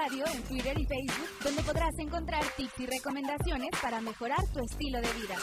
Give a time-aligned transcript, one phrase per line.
[0.00, 5.00] Radio en Twitter y Facebook, donde podrás encontrar tips y recomendaciones para mejorar tu estilo
[5.00, 5.34] de vida.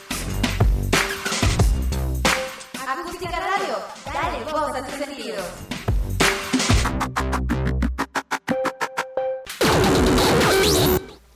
[2.87, 5.45] Acústica Radio, dale voz a tus sentidos.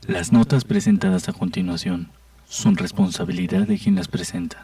[0.07, 2.11] Las notas presentadas a continuación
[2.47, 4.63] son responsabilidad de quien las presenta.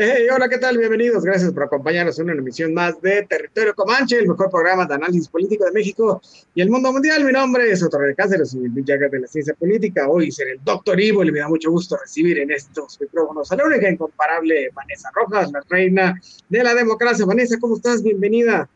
[0.00, 0.78] Hey, hola, ¿qué tal?
[0.78, 1.24] Bienvenidos.
[1.24, 5.26] Gracias por acompañarnos en una emisión más de Territorio Comanche, el mejor programa de análisis
[5.26, 6.22] político de México
[6.54, 7.24] y el mundo mundial.
[7.24, 10.08] Mi nombre es Otto Cáceres, soy el Llaga de la ciencia política.
[10.08, 13.56] Hoy seré el doctor Ivo y me da mucho gusto recibir en estos micrófonos a
[13.56, 16.14] la única incomparable Vanessa Rojas, la reina
[16.48, 17.26] de la democracia.
[17.26, 18.00] Vanessa, ¿cómo estás?
[18.00, 18.70] Bienvenida.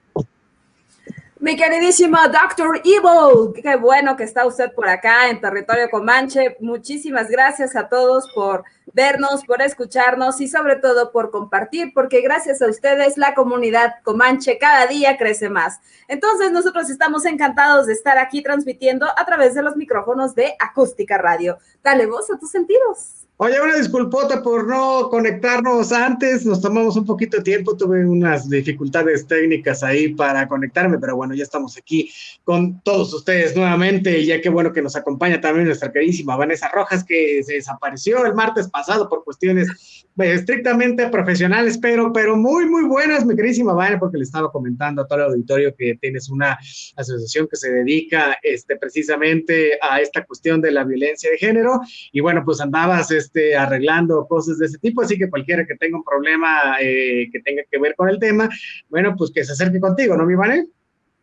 [1.43, 6.57] Mi queridísimo Doctor Evil, qué bueno que está usted por acá en Territorio Comanche.
[6.61, 12.63] Muchísimas gracias a todos por vernos, por escucharnos y sobre todo por compartir, porque gracias
[12.63, 15.81] a ustedes la comunidad Comanche cada día crece más.
[16.07, 21.19] Entonces nosotros estamos encantados de estar aquí transmitiendo a través de los micrófonos de Acústica
[21.19, 21.59] Radio.
[21.83, 23.22] Dale voz a tus sentidos.
[23.45, 28.49] Oye, una disculpota por no conectarnos antes, nos tomamos un poquito de tiempo, tuve unas
[28.49, 32.09] dificultades técnicas ahí para conectarme, pero bueno, ya estamos aquí
[32.45, 36.71] con todos ustedes nuevamente, y ya qué bueno que nos acompaña también nuestra queridísima Vanessa
[36.73, 42.67] Rojas, que se desapareció el martes pasado por cuestiones pues, estrictamente profesionales, pero, pero muy,
[42.67, 46.31] muy buenas, mi queridísima Vanessa, porque le estaba comentando a todo el auditorio que tienes
[46.31, 46.57] una
[46.95, 51.81] asociación que se dedica este, precisamente a esta cuestión de la violencia de género,
[52.13, 53.11] y bueno, pues andabas...
[53.11, 57.29] Este, este, arreglando cosas de ese tipo, así que cualquiera que tenga un problema eh,
[57.33, 58.49] que tenga que ver con el tema,
[58.91, 60.67] bueno, pues que se acerque contigo, ¿no, mi Vane?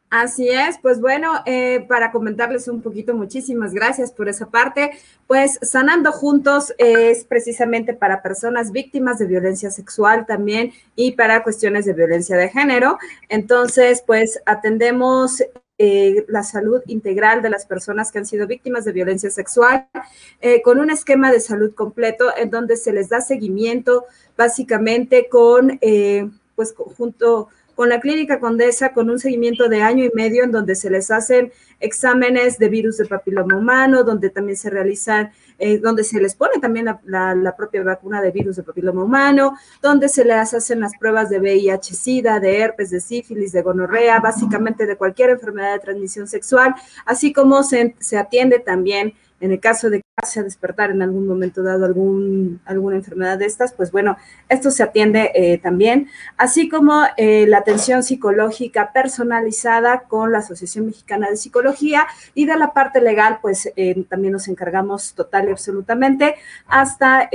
[0.10, 4.90] Así es, pues bueno, eh, para comentarles un poquito, muchísimas gracias por esa parte.
[5.28, 11.86] Pues Sanando Juntos es precisamente para personas víctimas de violencia sexual también y para cuestiones
[11.86, 12.98] de violencia de género.
[13.30, 15.44] Entonces, pues atendemos
[15.82, 19.88] eh, la salud integral de las personas que han sido víctimas de violencia sexual,
[20.42, 24.04] eh, con un esquema de salud completo en donde se les da seguimiento
[24.38, 27.48] básicamente con, eh, pues junto
[27.80, 31.10] con la Clínica Condesa, con un seguimiento de año y medio en donde se les
[31.12, 36.36] hacen exámenes de virus de papiloma humano, donde también se realizan, eh, donde se les
[36.36, 40.92] pone también la, propia vacuna de virus de papiloma humano, donde se les hacen las
[40.98, 45.80] pruebas de VIH, SIDA, de herpes, de sífilis, de gonorrea, básicamente de cualquier enfermedad de
[45.80, 46.76] transmisión sexual,
[47.06, 51.26] así como se, se atiende también en el caso de que a despertar en algún
[51.28, 54.18] momento dado algún, alguna enfermedad de estas, pues bueno,
[54.50, 60.88] esto se atiende eh, también, así como eh, la atención psicológica personalizada con la Asociación
[60.88, 65.52] Mexicana de Psicología y de la parte legal, pues eh, también nos encargamos total y
[65.52, 66.36] absolutamente
[66.68, 67.30] hasta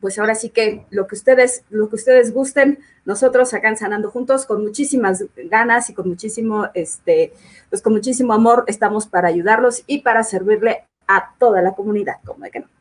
[0.00, 4.10] pues ahora sí que lo que ustedes, lo que ustedes gusten, nosotros acá en Sanando
[4.10, 7.32] Juntos, con muchísimas ganas y con muchísimo, este,
[7.68, 12.44] pues con muchísimo amor, estamos para ayudarlos y para servirle a toda la comunidad, como
[12.44, 12.79] de que no.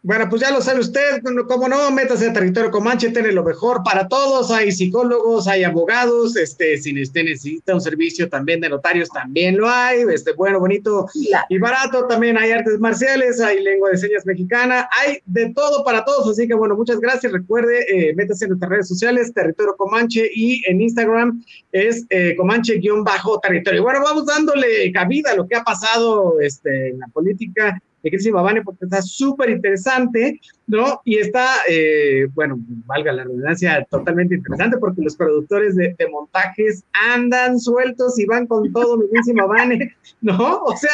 [0.00, 3.82] Bueno, pues ya lo sabe usted, como no, métase a territorio Comanche, tiene lo mejor
[3.82, 9.08] para todos, hay psicólogos, hay abogados, este, si usted necesita un servicio también de notarios,
[9.08, 11.08] también lo hay, este, bueno, bonito
[11.48, 16.04] y barato, también hay artes marciales, hay lengua de señas mexicana, hay de todo para
[16.04, 20.30] todos, así que bueno, muchas gracias, recuerde, eh, métase en nuestras redes sociales, territorio Comanche,
[20.32, 21.42] y en Instagram
[21.72, 23.82] es eh, Comanche-territorio.
[23.82, 28.32] Bueno, vamos dándole cabida a lo que ha pasado este, en la política de Crisis
[28.32, 31.00] Babane porque está súper interesante, ¿no?
[31.04, 37.58] Y está, eh, bueno, valga la redundancia, totalmente interesante porque los productores de, montajes andan
[37.58, 40.62] sueltos y van con todo, mi Babane, ¿no?
[40.64, 40.90] O sea,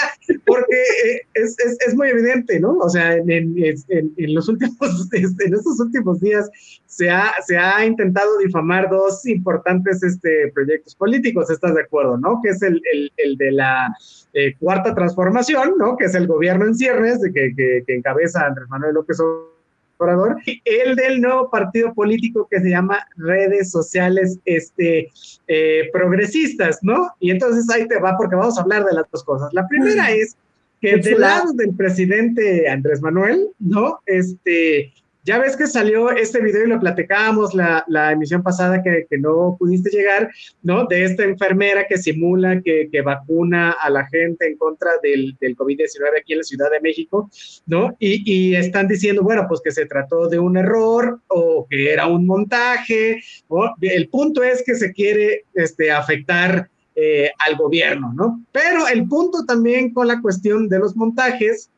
[0.46, 2.76] porque eh, es, es, es, muy evidente, ¿no?
[2.78, 3.54] O sea, en, en,
[3.88, 4.76] en los últimos,
[5.12, 6.50] en estos últimos días
[6.86, 12.40] se ha, se ha intentado difamar dos importantes este, proyectos políticos, ¿estás de acuerdo, no?
[12.42, 13.94] Que es el, el, el de la
[14.34, 15.96] eh, cuarta transformación, ¿no?
[15.96, 19.18] Que es el gobierno en ciernes, que, que, que encabeza Andrés Manuel López
[19.98, 25.08] Obrador, y el del nuevo partido político que se llama redes sociales este,
[25.46, 27.10] eh, progresistas, ¿no?
[27.20, 29.52] Y entonces ahí te va porque vamos a hablar de las dos cosas.
[29.52, 30.36] La primera es
[30.80, 34.00] que del lado del presidente Andrés Manuel, ¿no?
[34.04, 34.92] Este,
[35.24, 39.18] ya ves que salió este video y lo platicábamos la, la emisión pasada que, que,
[39.18, 40.30] no pudiste llegar,
[40.62, 40.84] ¿no?
[40.86, 45.56] De esta enfermera que simula que, que vacuna a la gente en contra del, del
[45.56, 47.30] COVID-19 aquí en la Ciudad de México,
[47.66, 47.96] ¿no?
[47.98, 52.06] Y, y, están diciendo, bueno, pues que se trató de un error o que era
[52.06, 53.74] un montaje, ¿no?
[53.80, 58.44] El punto es que se quiere este, afectar eh, al gobierno, ¿no?
[58.52, 61.70] Pero el punto también con la cuestión de los montajes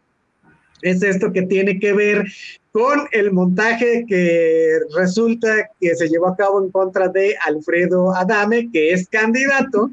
[0.82, 2.26] es esto que tiene que ver
[2.72, 8.70] con el montaje que resulta que se llevó a cabo en contra de Alfredo Adame,
[8.70, 9.90] que es candidato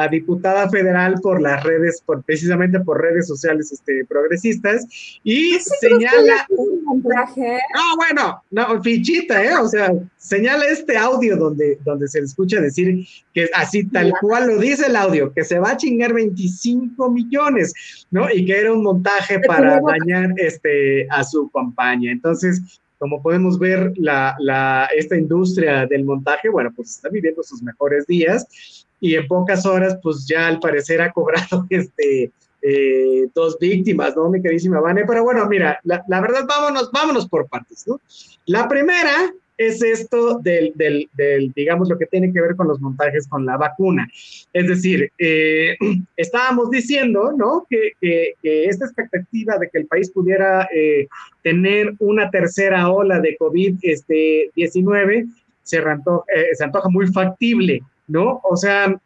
[0.00, 4.86] a diputada federal por las redes, por, precisamente por redes sociales este, progresistas,
[5.22, 6.46] y señala...
[6.56, 9.54] Un, no, bueno, no, fichita, ¿eh?
[9.60, 14.48] O sea, señala este audio donde, donde se le escucha decir que así tal cual
[14.48, 18.30] lo dice el audio, que se va a chingar 25 millones, ¿no?
[18.30, 22.10] Y que era un montaje para dañar este, a su campaña.
[22.10, 27.62] Entonces, como podemos ver, la, la, esta industria del montaje, bueno, pues está viviendo sus
[27.62, 32.30] mejores días y en pocas horas, pues ya al parecer ha cobrado este,
[32.62, 34.28] eh, dos víctimas, ¿no?
[34.28, 35.04] Mi queridísima Vane.
[35.06, 38.00] Pero bueno, mira, la, la, verdad, vámonos, vámonos por partes, ¿no?
[38.46, 43.28] La primera es esto del, del, digamos, lo que tiene que ver con los montajes
[43.28, 44.08] con la vacuna.
[44.54, 45.76] Es decir, eh,
[46.16, 47.66] estábamos diciendo, ¿no?
[47.68, 51.08] Que, que, que, esta expectativa de que el país pudiera eh,
[51.42, 55.26] tener una tercera ola de COVID-19 este,
[55.62, 58.40] se, eh, se antoja muy factible, ¿no?
[58.44, 59.00] O sea,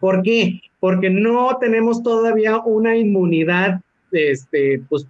[0.00, 0.60] ¿por qué?
[0.80, 3.80] Porque no tenemos todavía una inmunidad,
[4.12, 5.06] este, pues,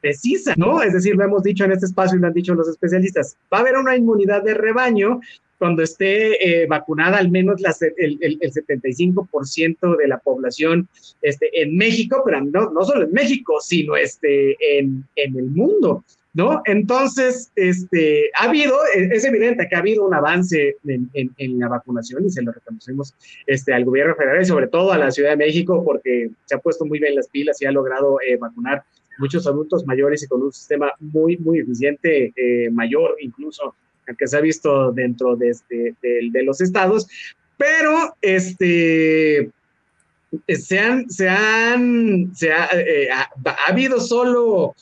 [0.00, 0.82] precisa, ¿no?
[0.82, 3.58] Es decir, lo hemos dicho en este espacio y lo han dicho los especialistas, va
[3.58, 5.20] a haber una inmunidad de rebaño
[5.58, 7.62] cuando esté eh, vacunada al menos
[7.96, 10.86] el, el, el, 75% de la población
[11.22, 16.04] este, en México, pero no, no solo en México, sino este, en, en el mundo.
[16.36, 16.60] ¿No?
[16.66, 22.30] Entonces, este, ha habido, es evidente que ha habido un avance en, la vacunación y
[22.30, 23.14] se lo reconocemos
[23.46, 26.58] este, al gobierno federal y sobre todo a la Ciudad de México porque se ha
[26.58, 28.84] puesto muy bien las pilas y ha logrado eh, vacunar
[29.16, 33.74] muchos adultos mayores y con un sistema muy, muy eficiente, eh, mayor incluso
[34.18, 37.08] que se ha visto dentro de, este, de, de los estados,
[37.56, 39.50] pero este,
[40.48, 44.74] se han, se han, se ha, eh, ha, ha habido solo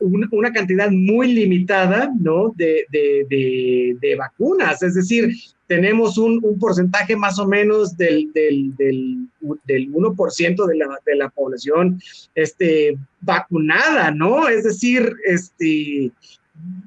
[0.00, 2.52] una cantidad muy limitada, ¿no?
[2.56, 5.34] De, de, de, vacunas, es decir,
[5.66, 9.28] tenemos un, un, porcentaje más o menos del, del, del,
[9.64, 12.00] del 1% de la, de la población
[12.34, 14.48] este, vacunada, ¿no?
[14.48, 16.10] Es decir, este,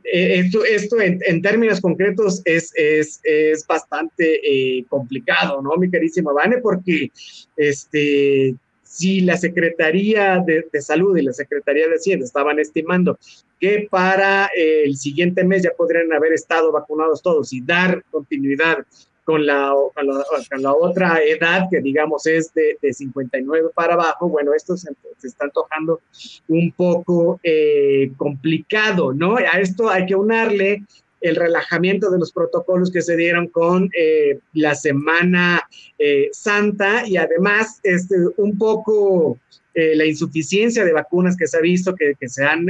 [0.03, 6.31] esto, esto en, en, términos concretos es, es, es bastante eh, complicado, ¿no, mi querísima
[6.31, 6.59] Vane?
[6.59, 7.11] Porque
[7.55, 8.55] este,
[8.97, 13.19] si la Secretaría de, Salud y la Secretaría de Hacienda estaban estimando
[13.59, 18.79] que para eh, el siguiente mes ya podrían haber estado vacunados todos y dar continuidad
[19.23, 19.73] con la,
[20.49, 24.89] con la, otra edad que digamos es de, de, 59 para abajo, bueno, esto se,
[25.17, 25.99] se está antojando
[26.47, 29.35] un poco eh, complicado, ¿no?
[29.35, 30.83] A esto hay que unarle
[31.21, 35.61] el relajamiento de los protocolos que se dieron con eh, la Semana
[35.97, 39.39] eh, Santa y además este, un poco
[39.73, 42.67] eh, la insuficiencia de vacunas que se ha visto, que, se han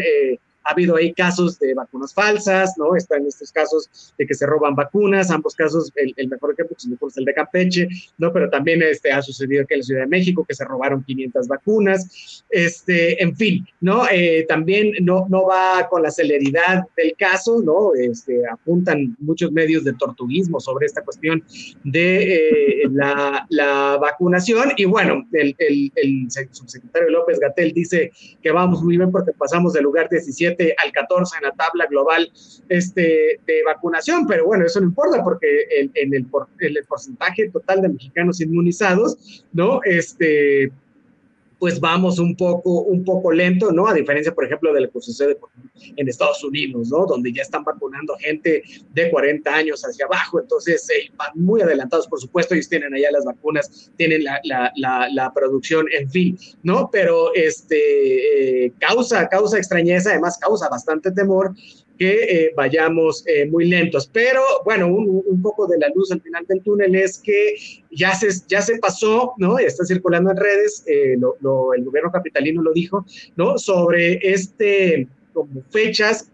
[0.68, 2.96] ha habido ahí casos de vacunas falsas, ¿no?
[2.96, 7.18] Están estos casos de que se roban vacunas, ambos casos, el, mejor ejemplo pues, es
[7.18, 7.88] el de Campeche,
[8.18, 8.34] ¿no?
[8.34, 11.48] Pero también este, ha sucedido aquí en la Ciudad de México que se robaron 500
[11.48, 14.04] vacunas, este, en fin, ¿no?
[14.12, 17.94] Eh, también no, no va con la celeridad del caso, ¿no?
[17.96, 21.44] Este, apuntan muchos medios de tortuguismo sobre esta cuestión
[21.86, 28.12] de eh, la, la, vacunación y bueno, el, el, el subsecretario López Gatel dice
[28.42, 32.32] que vamos muy bien porque pasamos del lugar 17 al 14 en la tabla global
[32.70, 35.48] este, de vacunación, pero bueno, eso no importa porque
[35.78, 36.26] en, en el,
[36.60, 39.80] el, porcentaje total de mexicanos inmunizados, ¿no?
[39.84, 40.72] Este,
[41.60, 43.88] pues vamos un poco, un poco lento, ¿no?
[43.88, 45.38] A diferencia, por ejemplo, de lo que sucede
[45.96, 47.06] en Estados Unidos, ¿no?
[47.06, 52.08] Donde ya están vacunando gente de 40 años hacia abajo, entonces eh, van muy adelantados,
[52.08, 56.90] por supuesto, ellos tienen allá las vacunas, tienen la, la, producción, en fin, ¿no?
[56.92, 61.54] Pero este, eh, causa, causa extrañeza, además causa bastante temor
[61.98, 64.10] que eh, vayamos eh, muy lentos.
[64.12, 67.56] Pero bueno, un, un, poco de la luz al final del túnel es que
[67.92, 69.58] ya se, ya se pasó, ¿no?
[69.58, 73.58] Está circulando en redes, eh, lo, el gobierno capitalino lo dijo, ¿no?
[73.58, 75.08] Sobre este
[75.70, 76.32] fechas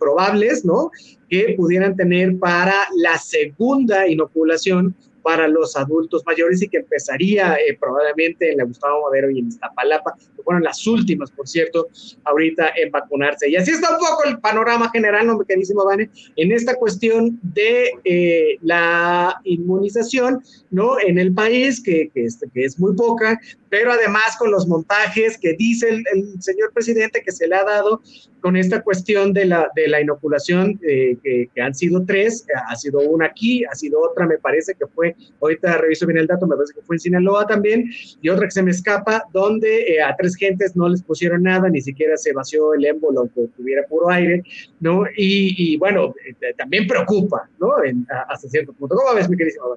[0.00, 0.90] probables, ¿no?
[1.28, 4.94] Que pudieran tener para la segunda inoculación
[5.28, 9.48] para los adultos mayores y que empezaría eh, probablemente en la Gustavo Madero y en
[9.48, 11.88] Iztapalapa, fueron las últimas, por cierto,
[12.24, 13.50] ahorita en vacunarse.
[13.50, 16.08] Y así está un poco el panorama general, ¿no, queridísimo Vane?
[16.36, 20.98] En esta cuestión de eh, la inmunización, ¿no?
[20.98, 23.38] En el país, que, que, que es muy poca,
[23.70, 28.02] pero además con los montajes que dice el, señor presidente que se le ha dado
[28.40, 33.00] con esta cuestión de la, de la inoculación, eh, que, han sido tres, ha sido
[33.00, 36.54] una aquí, ha sido otra, me parece que fue, ahorita reviso bien el dato, me
[36.54, 37.90] parece que fue en Sinaloa también,
[38.22, 41.68] y otra que se me escapa, donde eh, a tres gentes no les pusieron nada,
[41.68, 44.44] ni siquiera se vació el émbolo, aunque tuviera puro aire,
[44.78, 45.04] ¿no?
[45.16, 47.82] Y, y bueno, eh, también preocupa, ¿no?
[47.82, 48.94] En, hasta cierto punto.
[48.94, 49.74] ¿Cómo ves, mi queridísimo?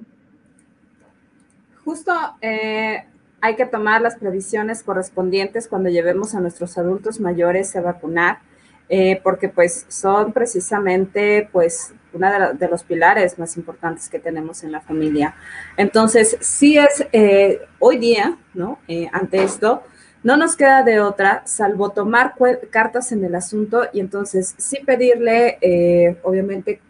[1.84, 3.04] justo eh,
[3.42, 8.38] hay que tomar las previsiones correspondientes cuando llevemos a nuestros adultos mayores a vacunar,
[8.88, 14.70] eh, porque pues son precisamente pues uno de, los pilares más importantes que tenemos en
[14.70, 15.34] la familia.
[15.76, 18.78] Entonces, sí es eh, hoy día, ¿no?
[19.12, 19.82] ante esto,
[20.22, 22.34] no nos queda de otra salvo tomar
[22.70, 26.80] cartas en el asunto y entonces sí pedirle, obviamente,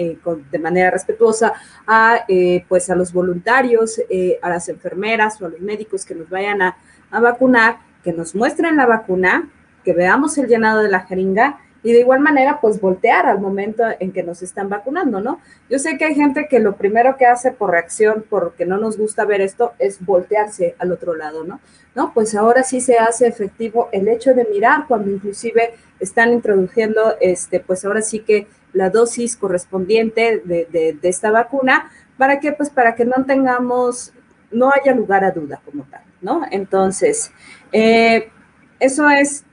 [0.00, 0.18] eh,
[0.50, 1.52] de manera respetuosa
[1.86, 6.14] a, eh, pues a los voluntarios, eh, a las enfermeras o a los médicos que
[6.14, 6.78] nos vayan a,
[7.10, 9.50] a, vacunar, que nos muestren la vacuna,
[9.84, 13.82] que veamos el llenado de la jeringa y de igual manera, pues voltear al momento
[14.00, 15.40] en que nos están vacunando, ¿no?
[15.68, 18.98] Yo sé que hay gente que lo primero que hace por reacción, porque no nos
[18.98, 21.60] gusta ver esto, es voltearse al otro lado, ¿no?
[21.94, 27.16] No, pues ahora sí se hace efectivo el hecho de mirar cuando inclusive están introduciendo,
[27.20, 32.94] este, pues ahora sí que la dosis correspondiente de, esta vacuna, para que, pues, para
[32.94, 34.12] que no tengamos,
[34.50, 36.42] no haya lugar a duda como tal, ¿no?
[36.50, 37.32] Entonces,
[37.72, 38.30] eh,
[38.78, 39.44] eso es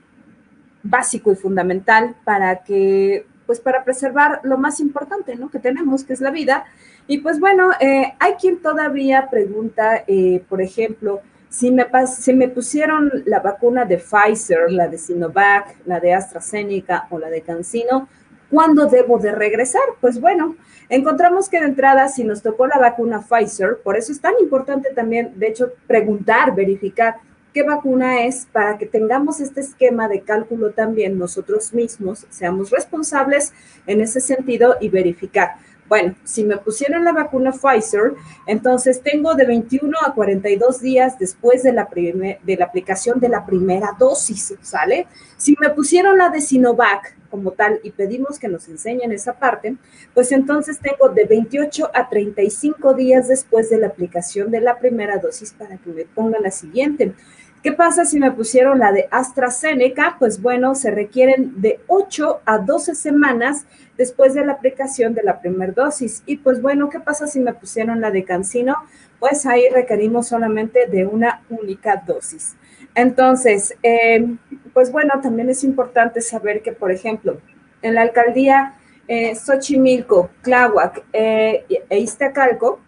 [0.82, 5.50] básico y fundamental para que, pues, para preservar lo más importante, ¿no?
[5.50, 6.64] Que tenemos, que es la vida.
[7.06, 12.48] Y pues bueno, eh, hay quien todavía pregunta, eh, por ejemplo, si me, si me
[12.48, 18.08] pusieron la vacuna de Pfizer, la de Sinovac, la de AstraZeneca o la de CanSino,
[18.50, 19.82] ¿Cuándo debo de regresar?
[20.00, 20.56] Pues bueno,
[20.88, 24.90] encontramos que de entrada, si nos tocó la vacuna Pfizer, por eso es tan importante
[24.94, 27.16] también, de hecho, preguntar, verificar
[27.52, 33.52] qué vacuna es para que tengamos este esquema de cálculo también nosotros mismos, seamos responsables
[33.86, 35.56] en ese sentido y verificar.
[35.88, 38.12] Bueno, si me pusieron la vacuna Pfizer,
[38.46, 43.46] entonces tengo de 21 a 42 días después de la, de la aplicación de la
[43.46, 45.06] primera dosis, ¿sale?
[45.38, 49.76] Si me pusieron la de Sinovac como tal y pedimos que nos enseñen esa parte,
[50.14, 55.18] pues entonces tengo de 28 a 35 días después de la aplicación de la primera
[55.18, 57.14] dosis para que me pongan la siguiente.
[57.62, 60.16] ¿Qué pasa si me pusieron la de AstraZeneca?
[60.18, 63.66] Pues bueno, se requieren de 8 a 12 semanas
[63.96, 66.22] después de la aplicación de la primera dosis.
[66.24, 68.76] Y pues bueno, ¿qué pasa si me pusieron la de Cancino?
[69.18, 72.54] Pues ahí requerimos solamente de una única dosis.
[72.94, 74.36] Entonces, eh,
[74.78, 77.40] pues bueno, también es importante saber que, por ejemplo,
[77.82, 78.74] en la alcaldía
[79.08, 82.78] eh, Xochimilco, Tláhuac eh, e Iztacalco,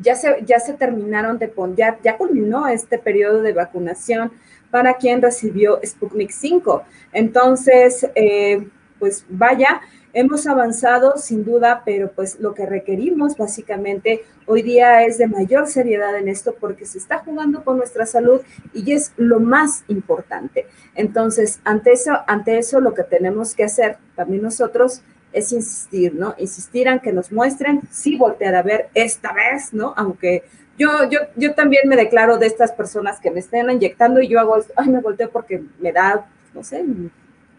[0.00, 4.32] ya se, ya se terminaron de poner, ya, culminó este periodo de vacunación
[4.72, 6.82] para quien recibió Sputnik 5.
[7.12, 8.66] Entonces, eh,
[8.98, 9.80] pues vaya,
[10.12, 15.66] hemos avanzado sin duda, pero pues lo que requerimos básicamente hoy día es de mayor
[15.66, 18.40] seriedad en esto porque se está jugando con nuestra salud
[18.72, 20.66] y es lo más importante.
[20.94, 26.34] Entonces, ante eso, ante eso lo que tenemos que hacer también nosotros es insistir, ¿no?
[26.38, 29.92] Insistir en que nos muestren, sí voltear a ver esta vez, ¿no?
[29.96, 30.44] Aunque
[30.78, 34.40] yo, yo, yo también me declaro de estas personas que me estén inyectando y yo
[34.40, 36.84] hago, ay, me volteo porque me da, no sé,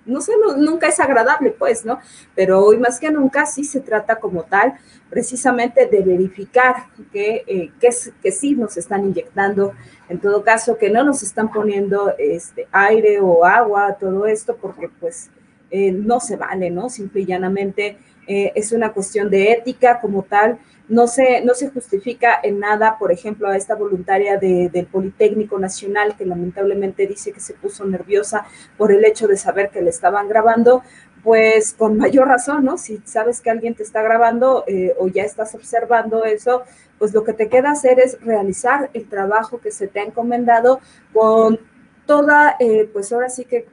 [0.09, 1.99] no sé, nunca es agradable, pues, ¿no?
[2.35, 4.73] Pero hoy más que nunca sí se trata como tal,
[5.09, 7.89] precisamente de verificar que, eh, que,
[8.21, 9.73] que, sí nos están inyectando,
[10.09, 14.89] en todo caso, que no nos están poniendo este, aire o agua, todo esto, porque
[14.99, 15.29] pues
[15.71, 16.89] eh, no se vale, ¿no?
[16.89, 17.97] Simple y llanamente
[18.27, 20.59] eh, es una cuestión de ética como tal.
[20.89, 26.15] No se, no se justifica en nada, por ejemplo, a esta voluntaria del Politécnico Nacional
[26.17, 28.45] que lamentablemente dice que se puso nerviosa
[28.77, 30.81] por el hecho de saber que le estaban grabando,
[31.23, 32.77] pues con mayor razón, ¿no?
[32.77, 36.63] Si sabes que alguien te está grabando eh, o ya estás observando eso,
[36.97, 40.79] pues lo que te queda hacer es realizar el trabajo que se te ha encomendado
[41.13, 41.59] con
[42.05, 42.57] toda,
[42.91, 43.67] pues ahora sí que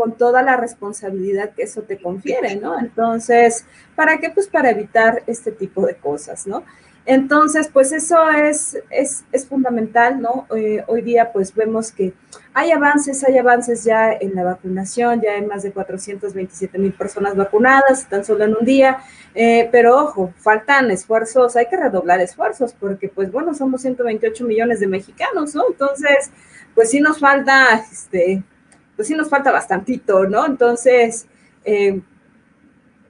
[0.00, 2.80] con toda la responsabilidad que eso te confiere, ¿no?
[2.80, 4.30] Entonces, ¿para qué?
[4.30, 6.64] Pues para evitar este tipo de cosas, ¿no?
[7.04, 10.46] Entonces, pues eso es, es, es fundamental, ¿no?
[10.56, 12.14] Eh, hoy día pues vemos que
[12.54, 17.36] hay avances, hay avances ya en la vacunación, ya hay más de 427 mil personas
[17.36, 19.00] vacunadas, tan solo en un día,
[19.34, 24.80] eh, pero ojo, faltan esfuerzos, hay que redoblar esfuerzos porque pues bueno, somos 128 millones
[24.80, 25.64] de mexicanos, ¿no?
[25.68, 26.30] Entonces,
[26.74, 28.42] pues sí nos falta, este,
[29.00, 30.44] pues sí nos falta bastantito, ¿no?
[30.44, 31.24] Entonces,
[31.64, 32.02] eh,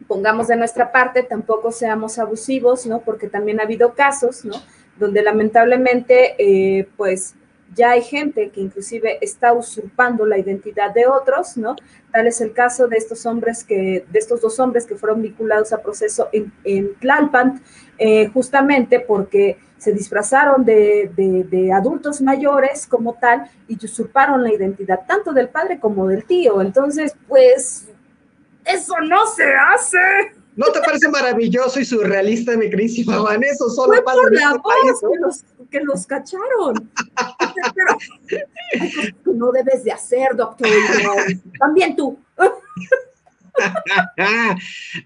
[0.06, 3.00] pongamos de nuestra parte, tampoco seamos abusivos, ¿no?
[3.00, 4.54] Porque también ha habido casos, ¿no?
[5.00, 7.34] Donde lamentablemente, eh, pues
[7.74, 11.76] ya hay gente que inclusive está usurpando la identidad de otros, ¿no?
[12.12, 15.72] Tal es el caso de estos hombres que, de estos dos hombres que fueron vinculados
[15.72, 17.62] a proceso en, en Tlalpan,
[17.98, 25.32] eh, justamente porque se disfrazaron de, adultos mayores como tal y usurparon la identidad tanto
[25.32, 26.60] del padre como del tío.
[26.60, 27.88] Entonces, pues,
[28.64, 30.39] eso no se hace.
[30.60, 33.42] ¿No te parece maravilloso y surrealista, mi queridísima Van?
[33.42, 36.90] Eso solo pasa por la voz, que los cacharon.
[37.74, 37.96] Pero,
[39.38, 40.68] no debes de hacer, doctor.
[41.58, 42.18] También tú.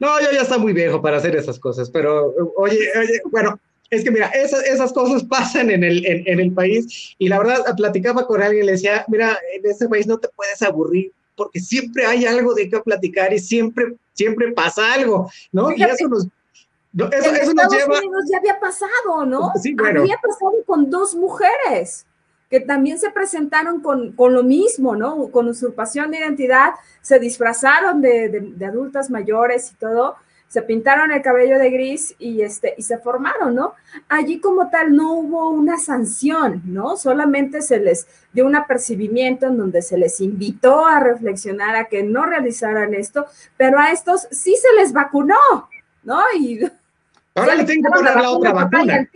[0.01, 4.03] no, yo ya está muy viejo para hacer esas cosas, pero oye, oye, bueno, es
[4.03, 8.27] que mira, esas, esas cosas pasan en el, en, el país y la verdad platicaba
[8.27, 12.07] con alguien y le decía, mira, en este país no te puedes aburrir porque siempre
[12.07, 15.71] hay algo de qué platicar y siempre, siempre pasa algo, ¿no?
[15.73, 16.27] y eso nos...
[17.13, 17.99] eso, eso nos lleva...
[17.99, 19.53] Unidos ya había pasado, ¿no?
[19.61, 20.03] Sí, bueno.
[20.03, 22.07] Había pasado con dos mujeres
[22.51, 25.29] que también se presentaron con, con, lo mismo, ¿no?
[25.33, 30.15] Con usurpación de identidad, se disfrazaron de, de, adultas mayores y todo,
[30.55, 33.75] se pintaron el cabello de gris y, este, y se formaron, ¿no?
[34.09, 36.97] Allí como tal no hubo una sanción, ¿no?
[36.97, 42.05] Solamente se les dio un apercibimiento en donde se les invitó a reflexionar, a que
[42.05, 45.35] no realizaran esto, pero a estos sí se les vacunó,
[46.05, 46.21] ¿no?
[46.39, 46.61] Y
[47.35, 49.09] ahora le tengo que poner la, otra vacuna.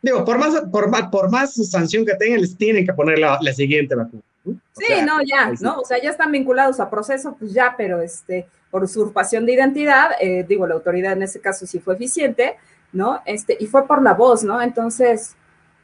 [0.00, 3.36] Digo, por más, por, más, por más sanción que tengan, les tienen que poner la,
[3.42, 4.22] la siguiente vacuna.
[4.44, 5.80] Sí, no, ya, ¿no?
[5.80, 10.12] O sea, ya están vinculados a proceso, pues ya, pero este, por usurpación de identidad,
[10.18, 12.56] eh, digo, la autoridad en ese caso sí fue eficiente,
[12.90, 13.20] ¿no?
[13.26, 14.62] Este, y fue por la voz, ¿no?
[14.62, 15.36] Entonces,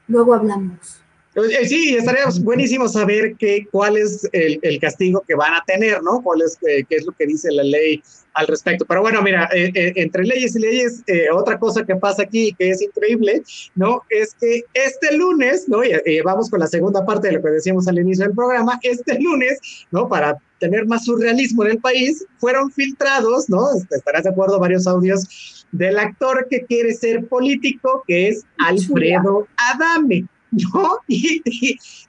[0.06, 1.02] luego hablamos.
[1.44, 6.02] Eh, sí, estaría buenísimo saber qué, cuál es el, el, castigo que van a tener,
[6.02, 6.22] ¿no?
[6.22, 8.02] ¿Cuál es, eh, qué es lo que dice la ley
[8.34, 8.84] al respecto.
[8.86, 11.02] Pero bueno, mira, eh, entre leyes y leyes,
[11.32, 13.42] otra cosa que pasa aquí que es increíble,
[13.74, 14.02] ¿no?
[14.10, 15.82] Es que este lunes, ¿no?
[15.82, 19.18] Y, vamos con la segunda parte de lo que decíamos al inicio del programa, este
[19.20, 19.58] lunes,
[19.90, 20.08] ¿no?
[20.08, 23.66] Para tener más surrealismo en el país, fueron filtrados, ¿no?
[23.90, 30.26] Estarás de acuerdo, varios audios del actor que quiere ser político, que es Alfredo Adame.
[30.74, 30.98] ¿no?
[31.06, 31.42] Y,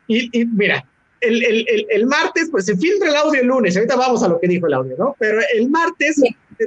[0.08, 0.86] y, mira,
[1.22, 4.40] el, el, el, martes, pues se filtra el audio el lunes, ahorita vamos a lo
[4.40, 5.16] que dijo el audio, ¿no?
[5.20, 6.22] Pero el martes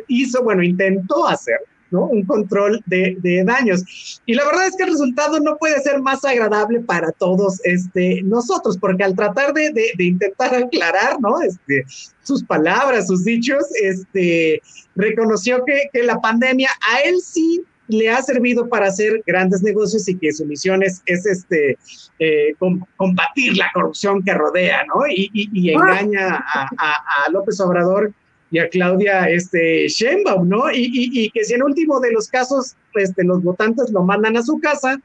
[0.08, 1.58] hizo, bueno, intentó hacer,
[1.90, 2.06] ¿no?
[2.06, 4.20] Un control de, de, daños.
[4.26, 8.22] Y la verdad es que el resultado no puede ser más agradable para todos este,
[8.22, 11.40] nosotros, porque al tratar de, de, de intentar aclarar, ¿no?
[11.40, 11.86] Este,
[12.22, 14.60] sus palabras, sus dichos, este,
[14.94, 20.08] reconoció que, que la pandemia a él sí le ha servido para hacer grandes negocios
[20.08, 21.78] y que su misión es, este,
[22.18, 22.54] eh,
[22.96, 25.06] combatir la corrupción que rodea, ¿no?
[25.08, 25.72] Y, y, ah.
[25.74, 28.12] engaña a, López Obrador
[28.50, 30.70] y a Claudia este, Sheinbaum, ¿no?
[30.70, 34.42] Y, y, que si en último de los casos este, los votantes lo mandan a
[34.42, 35.00] su casa,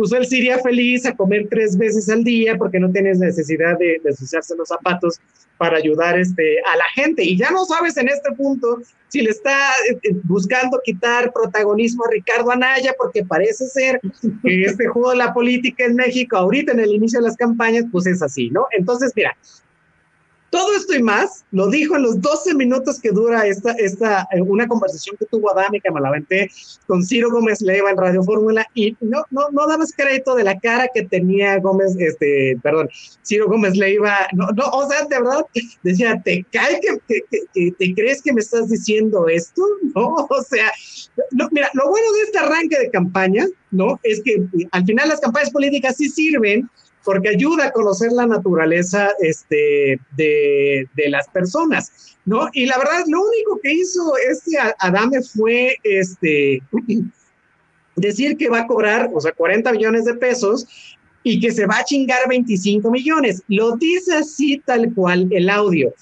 [0.00, 3.78] pues él se iría feliz a comer tres veces al día porque no tienes necesidad
[3.78, 4.16] de, de
[4.56, 5.20] los zapatos
[5.58, 7.22] para ayudar este, a la gente.
[7.22, 12.06] Y ya no sabes en este punto si le está eh, eh, buscando quitar protagonismo
[12.06, 14.00] a Ricardo Anaya, porque parece ser
[14.42, 17.84] que este juego de la política en México, ahorita en el inicio de las campañas,
[17.92, 18.68] pues es así, ¿no?
[18.70, 19.36] Entonces, mira,
[20.50, 24.42] todo esto y más lo dijo en los 12 minutos que dura esta, esta eh,
[24.42, 26.10] una conversación que tuvo Adame, que me la
[26.86, 30.58] con Ciro Gómez Leiva en Radio Fórmula, y no, no, no dabas crédito de la
[30.58, 32.90] cara que tenía Gómez, este, perdón,
[33.24, 35.46] Ciro Gómez Leiva, no, no, o sea, de verdad,
[35.82, 39.62] decía, ¿te cae que, que, te crees que me estás diciendo esto?
[39.94, 40.70] No, o sea,
[41.50, 44.00] mira, lo bueno de este arranque de campaña, ¿no?
[44.02, 46.68] Es que al final las campañas políticas sí sirven
[47.04, 52.48] porque ayuda a conocer la naturaleza este, de, de, las personas, ¿no?
[52.52, 56.62] Y la verdad, lo único que hizo este Adame fue este,
[57.96, 60.66] decir que va a cobrar, o sea, 40 millones de pesos
[61.22, 63.42] y que se va a chingar 25 millones.
[63.48, 65.92] Lo dice así tal cual el audio.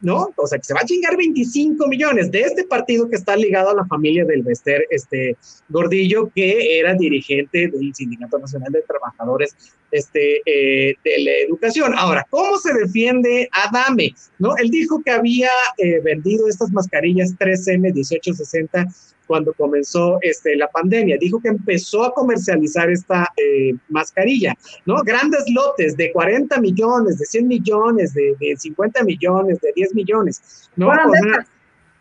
[0.00, 0.30] ¿No?
[0.36, 3.70] O sea, que se va a chingar 25 millones de este partido que está ligado
[3.70, 5.36] a la familia del Bester este,
[5.68, 9.56] Gordillo, que era dirigente del Sindicato Nacional de Trabajadores
[9.90, 11.94] este, eh, de la Educación.
[11.96, 14.14] Ahora, ¿cómo se defiende Adame?
[14.38, 14.56] ¿No?
[14.56, 18.86] Él dijo que había eh, vendido estas mascarillas 3M 1860
[19.28, 21.16] cuando comenzó este, la pandemia.
[21.20, 24.54] Dijo que empezó a comercializar esta eh, mascarilla,
[24.86, 25.02] ¿no?
[25.04, 30.70] Grandes lotes de 40 millones, de 100 millones, de, de 50 millones, de 10 millones,
[30.74, 30.90] ¿no?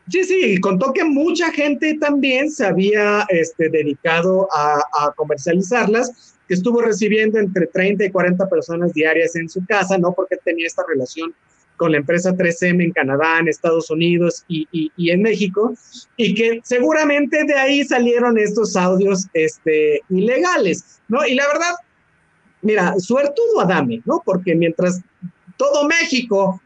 [0.10, 6.54] sí, sí, contó que mucha gente también se había este, dedicado a, a comercializarlas que
[6.54, 10.14] estuvo recibiendo entre 30 y 40 personas diarias en su casa, ¿no?
[10.14, 11.36] Porque tenía esta relación
[11.78, 15.74] con la empresa 3M en Canadá, en Estados Unidos y, y, en México,
[16.18, 21.26] y que seguramente de ahí salieron estos audios este, ilegales, ¿no?
[21.26, 21.76] Y la verdad,
[22.62, 24.22] mira, suertudo Adame, ¿no?
[24.26, 25.02] Porque mientras
[25.58, 26.62] todo México,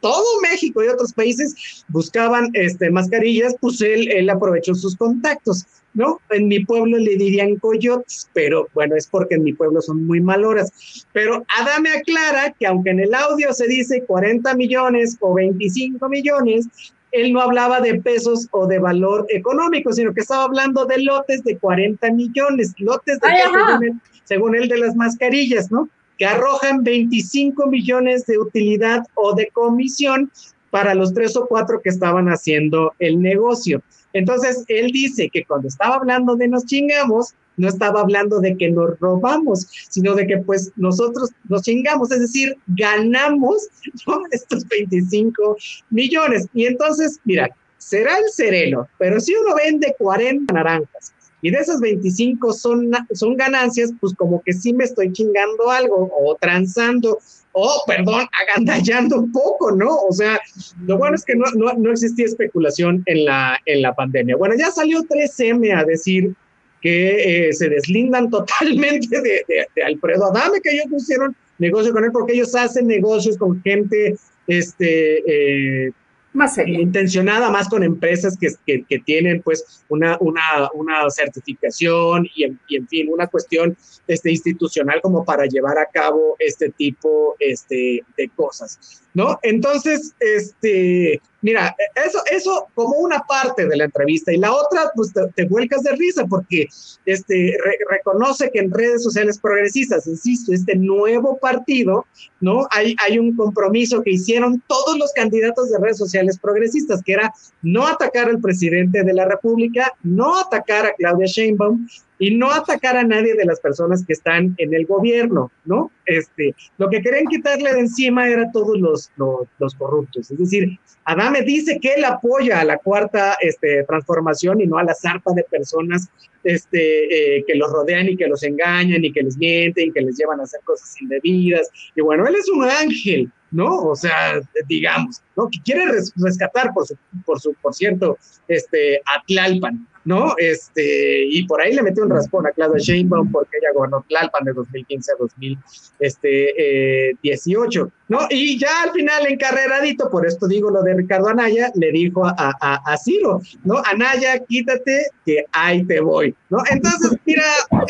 [0.00, 5.66] todo México y otros países buscaban este, mascarillas, pues él, él aprovechó sus contactos.
[5.92, 6.20] ¿no?
[6.30, 10.20] En mi pueblo le dirían coyotes, pero bueno, es porque en mi pueblo son muy
[10.20, 11.06] maloras.
[11.12, 16.68] Pero Adame aclara que aunque en el audio se dice 40 millones o 25 millones,
[17.12, 21.42] él no hablaba de pesos o de valor económico, sino que estaba hablando de lotes
[21.42, 25.88] de 40 millones, lotes de según él, de las mascarillas, ¿no?
[26.20, 30.30] Que arrojan 25 millones de utilidad o de comisión
[30.68, 33.82] para los tres o cuatro que estaban haciendo el negocio.
[34.12, 38.70] Entonces, él dice que cuando estaba hablando de nos chingamos, no estaba hablando de que
[38.70, 43.68] nos robamos, sino de que pues nosotros nos chingamos, es decir, ganamos
[44.30, 45.56] estos 25
[45.88, 46.48] millones.
[46.52, 51.80] Y entonces, mira, será el sereno, pero si uno vende 40 naranjas y de esas
[51.80, 57.18] 25 son, son ganancias, pues como que sí me estoy chingando algo o transando
[57.52, 59.88] o, perdón, agandallando un poco, ¿no?
[60.08, 60.38] O sea,
[60.86, 64.36] lo bueno es que no, no, no existía especulación en la, en la pandemia.
[64.36, 66.32] Bueno, ya salió 3M a decir
[66.80, 72.12] que eh, se deslindan totalmente de, de, Alfredo Adame, que ellos pusieron negocio con él
[72.12, 75.92] porque ellos hacen negocios con gente este, eh,
[76.32, 82.44] más intencionada, más con empresas que, que, que tienen pues una, una, una certificación y
[82.44, 87.34] en, y en, fin, una cuestión este, institucional como para llevar a cabo este tipo
[87.38, 89.38] este, de cosas, ¿no?
[89.42, 91.74] Entonces, este, mira,
[92.06, 95.92] eso, eso como una parte de la entrevista y la otra, pues te, vuelcas de
[95.92, 96.68] risa porque
[97.06, 97.56] este,
[97.88, 102.06] reconoce que en redes sociales progresistas, insisto, este nuevo partido,
[102.40, 102.66] ¿no?
[102.70, 107.32] Hay, hay un compromiso que hicieron todos los candidatos de redes sociales progresistas, que era
[107.62, 111.86] no atacar al presidente de la República, no atacar a Claudia Sheinbaum,
[112.20, 115.90] y no atacar a nadie de las personas que están en el gobierno, ¿no?
[116.04, 119.10] Este, lo que querían quitarle de encima era todos los,
[119.58, 120.30] los, corruptos.
[120.30, 124.84] Es decir, Adame dice que él apoya a la cuarta este, transformación y no a
[124.84, 126.10] la zarpa de personas
[126.44, 130.02] este, eh, que los rodean y que los engañan y que les mienten y que
[130.02, 131.70] les llevan a hacer cosas indebidas.
[131.96, 133.78] Y bueno, él es un ángel, ¿no?
[133.78, 135.48] O sea, digamos, ¿no?
[135.48, 140.34] Que quiere rescatar, por, su, por, su, por cierto, este, a Tlalpan, ¿no?
[140.38, 144.44] Este, y por ahí le metió un raspón a Claudia Sheinbaum porque ella gobernó Tlalpan
[144.44, 148.20] de 2015 a 2018, este, ¿no?
[148.30, 152.34] Y ya al final encarreradito, por esto digo lo de Ricardo Anaya, le dijo a,
[152.36, 153.82] a, a Ciro, ¿no?
[153.84, 156.58] Anaya, quítate que ahí te voy, ¿no?
[156.70, 157.44] Entonces, mira,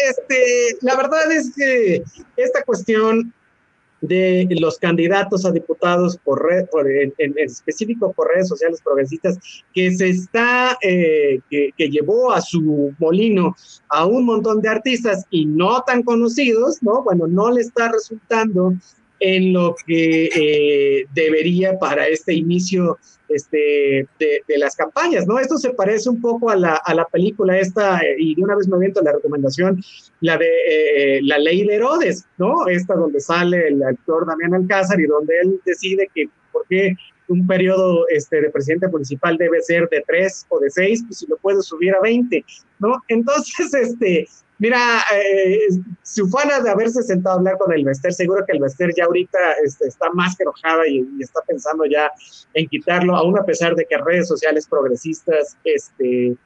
[0.09, 2.03] este, la verdad es que
[2.37, 3.33] esta cuestión
[4.01, 6.67] de los candidatos a diputados por, red,
[7.19, 9.39] en, específico por redes sociales progresistas
[9.75, 13.57] que se está eh, que, llevó a su molino
[13.89, 17.03] a un montón de artistas y no tan conocidos, ¿no?
[17.03, 18.75] Bueno, no le está resultando
[19.21, 25.39] en lo que eh, debería para este inicio este, de, las campañas, ¿no?
[25.39, 28.67] Esto se parece un poco a la, a la película esta, y de una vez
[28.67, 29.81] me aviento la recomendación,
[30.21, 32.67] la de eh, La Ley de Herodes, ¿no?
[32.67, 36.97] Esta donde sale el actor Damián Alcázar y donde él decide que por qué
[37.29, 41.27] un periodo este, de presidente municipal debe ser de tres o de seis, pues si
[41.29, 42.45] lo puede subir a 20,
[42.81, 43.01] ¿no?
[43.07, 44.27] Entonces, este,
[44.61, 44.79] Mira,
[45.15, 45.69] eh,
[46.03, 49.39] su de haberse sentado a hablar con el Bester, seguro que el Bester ya ahorita
[49.65, 52.13] este, está más que enojada y, y, está pensando ya
[52.53, 56.37] en quitarlo, aún a pesar de que redes sociales progresistas este,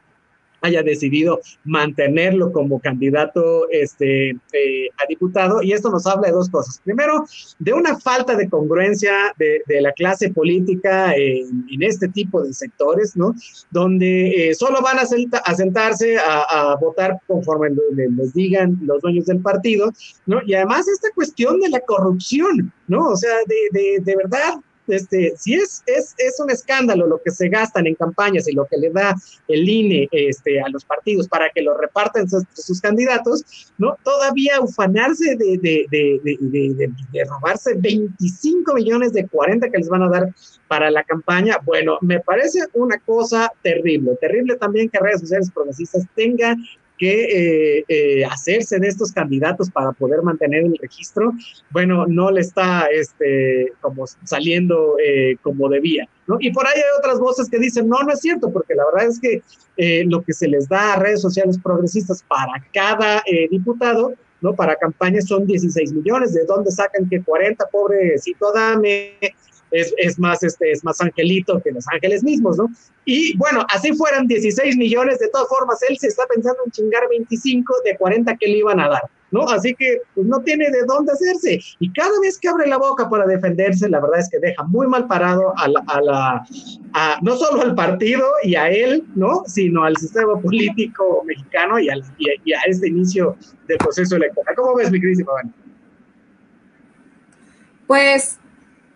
[0.65, 5.63] haya decidido mantenerlo como candidato este, eh, a diputado.
[5.63, 6.81] Y esto nos habla de dos cosas.
[6.85, 7.25] Primero,
[7.59, 13.17] de una falta de congruencia de, la clase política en, en, este tipo de sectores,
[13.17, 13.35] ¿no?
[13.71, 17.71] Donde eh, solo van a, a sentarse a, a, votar conforme
[18.17, 19.93] les digan los dueños del partido,
[20.27, 20.41] ¿no?
[20.47, 23.09] Y además esta cuestión de la corrupción, ¿no?
[23.11, 24.55] O sea, de, de, de verdad,
[24.87, 28.67] este, si es, es, es, un escándalo lo que se gastan en campañas y lo
[28.67, 29.15] que le da
[29.49, 33.97] el INE este, a los partidos para que lo repartan sus, candidatos, ¿no?
[34.03, 40.09] Todavía ufanarse de, de, de, de, robarse 25 millones de 40 que les van a
[40.09, 40.29] dar
[40.69, 44.17] para la campaña, bueno, me parece una cosa terrible.
[44.21, 46.57] Terrible también que redes sociales progresistas tengan
[46.97, 51.33] que eh, eh, hacerse de estos candidatos para poder mantener el registro,
[51.71, 56.09] bueno, no le está este, como saliendo eh, como debía.
[56.41, 59.09] Y por ahí hay otras voces que dicen, no, no es cierto, porque la verdad
[59.09, 59.43] es que
[59.77, 64.55] eh, lo que se les da a redes sociales progresistas para cada eh, diputado, ¿no?
[64.55, 69.15] Para campañas son 16 millones, ¿de dónde sacan que 40, pobrecito dame,
[69.75, 72.71] es, es, más, este, es más angelito que los ángeles mismos, ¿no?
[73.05, 77.03] Y bueno, así fueran 16 millones, de todas formas, él se está pensando en chingar
[77.11, 79.49] 25 de 40 que le iban a dar, ¿no?
[79.49, 81.61] Así que pues, no tiene de dónde hacerse.
[81.81, 84.87] Y cada vez que abre la boca para defenderse, la verdad es que deja muy
[84.87, 86.47] mal parado a la, a la
[87.23, 89.43] no solo al partido y a él, ¿no?
[89.47, 94.55] Sino al sistema político mexicano y, al, y, a este inicio del proceso electoral.
[94.55, 95.25] ¿Cómo ves, mi querida
[97.89, 98.39] Pues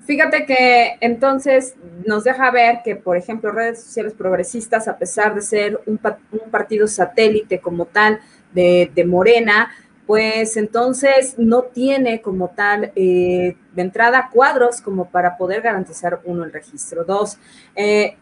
[0.08, 1.74] Fíjate que entonces
[2.06, 6.86] nos deja ver que, por ejemplo, redes sociales progresistas, a pesar de ser un, partido
[6.86, 8.18] satélite como tal
[8.54, 9.70] de, Morena,
[10.06, 16.44] pues entonces no tiene como tal eh, de entrada cuadros como para poder garantizar uno
[16.44, 17.04] el registro.
[17.04, 17.36] Dos,
[17.76, 18.16] eh,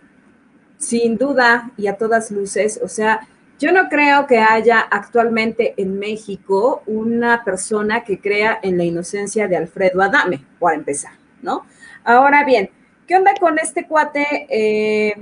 [0.79, 3.29] sin duda y a todas luces, o sea,
[3.61, 9.47] yo no creo que haya actualmente en México una persona que crea en la inocencia
[9.47, 11.65] de Alfredo Adame, por empezar, ¿no?
[12.09, 12.71] Ahora bien,
[13.09, 14.47] ¿qué onda con este cuate?
[14.49, 15.13] Eh,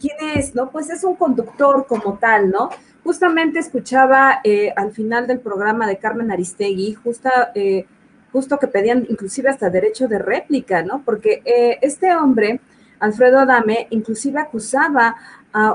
[0.00, 0.54] ¿Quién es?
[0.54, 0.70] ¿No?
[0.70, 2.70] Pues es un conductor como tal, ¿no?
[3.04, 7.84] Justamente escuchaba eh, al final del programa de Carmen Aristegui, justa, eh,
[8.32, 11.02] justo que pedían inclusive hasta derecho de réplica, ¿no?
[11.04, 11.42] Porque
[11.82, 12.62] este hombre,
[12.98, 15.16] Alfredo Adame, inclusive acusaba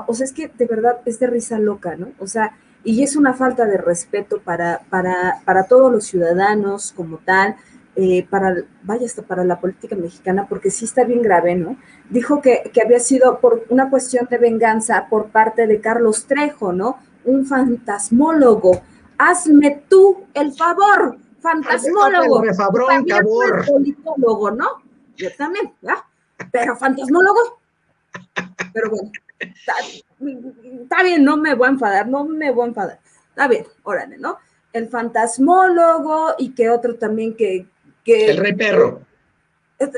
[0.08, 2.08] o sea, es que de verdad es de risa loca, ¿no?
[2.18, 7.18] O sea, y es una falta de respeto para, para, para todos los ciudadanos como
[7.18, 7.54] tal,
[7.96, 11.76] eh, para, vaya hasta para la política mexicana, porque sí está bien grave, ¿no?
[12.10, 16.72] Dijo que, que, había sido por una cuestión de venganza por parte de Carlos Trejo,
[16.72, 16.98] ¿no?
[17.24, 18.82] Un fantasmólogo.
[19.18, 22.42] Hazme tú el favor, fantasmólogo.
[22.54, 23.64] favor.
[23.66, 24.66] politólogo, ¿no?
[25.16, 26.04] Yo también, ¿ya?
[26.50, 27.60] Pero fantasmólogo.
[28.72, 33.00] Pero bueno, está, bien, no me voy a enfadar, no me voy a enfadar.
[33.28, 34.38] Está bien, órale, ¿no?
[34.72, 37.66] El fantasmólogo y que otro también que...
[38.06, 39.02] que el rey perro.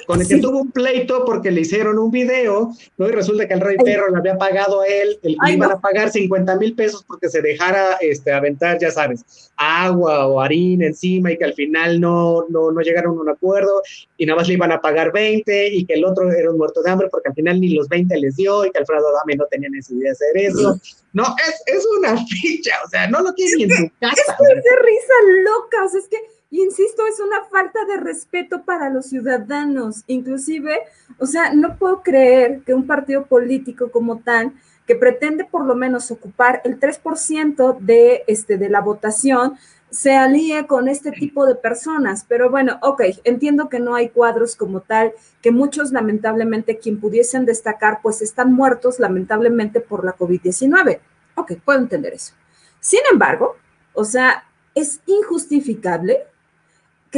[0.08, 3.08] Con el que tuvo un pleito porque le hicieron un video, ¿no?
[3.08, 6.10] Y resulta que el rey perro le había pagado a él, le iban a pagar
[6.10, 11.38] 50 mil pesos porque se dejara este, aventar, ya sabes, agua o harina encima y
[11.38, 13.80] que al final no, no, no llegaron a un acuerdo
[14.16, 16.82] y nada más le iban a pagar 20 y que el otro era un muerto
[16.82, 19.46] de hambre porque al final ni los 20 les dio y que Alfredo Adame no
[19.46, 20.80] tenía necesidad de hacer eso.
[21.12, 24.14] No, es, es una ficha, o sea, no lo tiene ni en su casa.
[24.16, 27.98] Es que es de risa loca, o sea, es que insisto, es una falta de
[27.98, 30.04] respeto para los ciudadanos.
[30.06, 30.80] Inclusive,
[31.18, 34.52] o sea, no puedo creer que un partido político como tal,
[34.86, 39.58] que pretende por lo menos ocupar el 3% de, este, de la votación,
[39.90, 42.24] se alíe con este tipo de personas.
[42.26, 47.44] Pero bueno, ok, entiendo que no hay cuadros como tal, que muchos lamentablemente quien pudiesen
[47.44, 51.00] destacar, pues están muertos lamentablemente por la COVID-19.
[51.34, 52.32] Ok, puedo entender eso.
[52.80, 53.56] Sin embargo,
[53.92, 56.26] o sea, es injustificable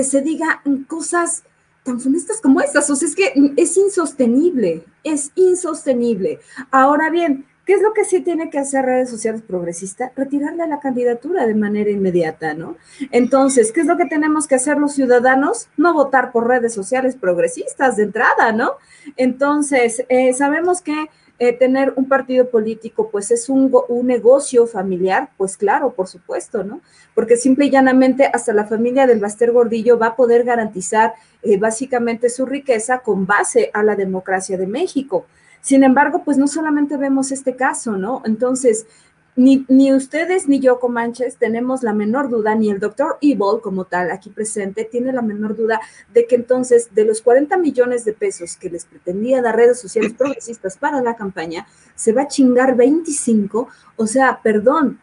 [0.05, 1.45] se diga cosas
[1.83, 2.89] tan funestas como estas.
[2.91, 6.41] O sea, es que es insostenible, es insostenible.
[6.71, 10.13] Ahora bien, ¿qué es lo que sí tiene que hacer redes sociales progresistas?
[10.17, 12.77] Retirarle la candidatura de manera inmediata, ¿no?
[13.11, 15.69] Entonces, ¿qué es lo que tenemos que hacer los ciudadanos?
[15.77, 18.73] No votar por redes sociales progresistas de entrada, ¿no?
[19.17, 21.09] Entonces, eh, sabemos que
[21.43, 23.73] eh, tener un partido político, pues es un,
[24.05, 26.83] negocio familiar, pues claro, por supuesto, ¿no?
[27.15, 31.57] Porque simple y llanamente hasta la familia del Baster Gordillo va a poder garantizar eh,
[31.57, 35.25] básicamente su riqueza con base a la democracia de México.
[35.63, 38.21] Sin embargo, pues no solamente vemos este caso, ¿no?
[38.27, 38.85] Entonces,
[39.37, 43.85] ni, ni, ustedes ni yo, Comanches, tenemos la menor duda, ni el doctor Evil como
[43.85, 45.81] tal aquí presente tiene la menor duda
[46.13, 50.13] de que entonces de los 40 millones de pesos que les pretendía dar redes sociales
[50.15, 55.01] progresistas para la campaña, se va a chingar 25, o sea, perdón,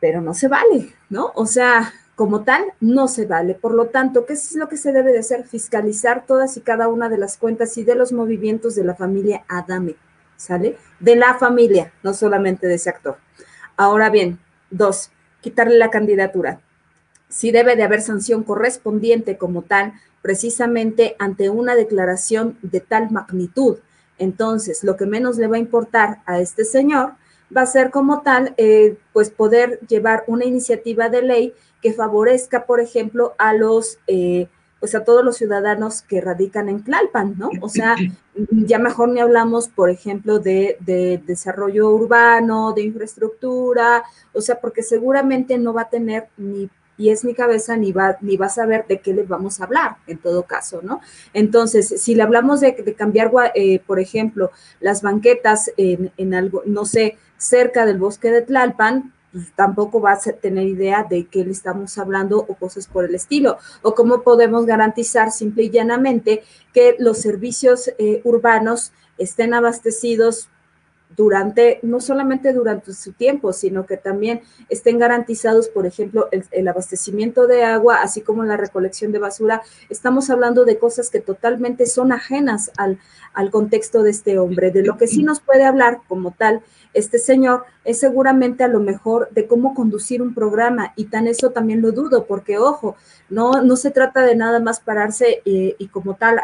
[0.00, 1.32] pero no se vale, ¿no?
[1.34, 3.54] O sea, como tal, no se vale.
[3.54, 5.44] Por lo tanto, ¿qué es lo que se debe de hacer?
[5.46, 9.44] Fiscalizar todas y cada una de las cuentas y de los movimientos de la familia
[9.48, 9.96] Adame
[10.36, 10.76] ¿sale?
[11.00, 13.16] De la familia, no solamente de ese actor.
[13.76, 14.38] Ahora bien,
[14.70, 16.60] dos, quitarle la candidatura.
[17.28, 23.78] Si debe de haber sanción correspondiente como tal, precisamente ante una declaración de tal magnitud.
[24.18, 27.12] Entonces, lo que menos le va a importar a este señor
[27.54, 32.66] va a ser como tal, eh, pues poder llevar una iniciativa de ley que favorezca,
[32.66, 34.48] por ejemplo, a los eh,
[34.86, 37.50] pues a todos los ciudadanos que radican en Tlalpan, ¿no?
[37.60, 37.96] O sea,
[38.52, 40.78] ya mejor ni hablamos, por ejemplo, de,
[41.26, 47.34] desarrollo urbano, de infraestructura, o sea, porque seguramente no va a tener ni pies ni
[47.34, 50.44] cabeza, ni va, ni va a saber de qué le vamos a hablar, en todo
[50.44, 51.00] caso, ¿no?
[51.34, 56.84] Entonces, si le hablamos de, cambiar, eh, por ejemplo, las banquetas en, en algo, no
[56.84, 61.50] sé, cerca del bosque de Tlalpan, pues, tampoco va a tener idea de qué le
[61.50, 66.96] estamos hablando o cosas por el estilo, o cómo podemos garantizar simple y llanamente que
[66.98, 70.48] los servicios eh, urbanos estén abastecidos
[71.14, 77.46] durante, no solamente durante su tiempo, sino que también estén garantizados, por ejemplo, el, abastecimiento
[77.46, 79.60] de agua, así como la recolección de basura.
[79.90, 82.98] Estamos hablando de cosas que totalmente son ajenas al,
[83.34, 84.70] al contexto de este hombre.
[84.70, 86.62] De lo que sí nos puede hablar como tal
[86.94, 91.50] este señor es seguramente a lo mejor de cómo conducir un programa y tan eso
[91.50, 92.96] también lo dudo, porque ojo,
[93.30, 96.40] no, no se trata de nada más pararse eh, y como tal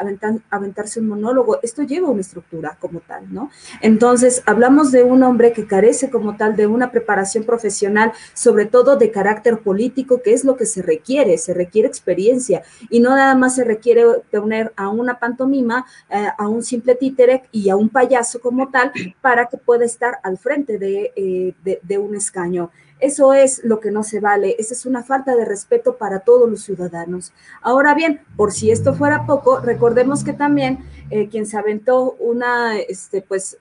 [0.50, 3.50] aventarse un monólogo, esto lleva una estructura como tal, ¿no?
[3.81, 8.96] Entonces, hablamos de un hombre que carece como tal de una preparación profesional, sobre todo
[8.96, 13.35] de carácter político, que es lo que se requiere, se requiere experiencia y no nada
[13.35, 17.88] más se requiere poner a una pantomima, eh, a un simple títere y a un
[17.88, 21.32] payaso como tal para que pueda estar al frente de, eh,
[21.62, 22.71] de un escaño.
[23.03, 26.49] Eso es lo que no se vale, esa es una falta de respeto para todos
[26.49, 27.33] los ciudadanos.
[27.61, 30.79] Ahora bien, por si esto fuera poco, recordemos que también
[31.11, 33.59] eh, quien se aventó una, este, pues,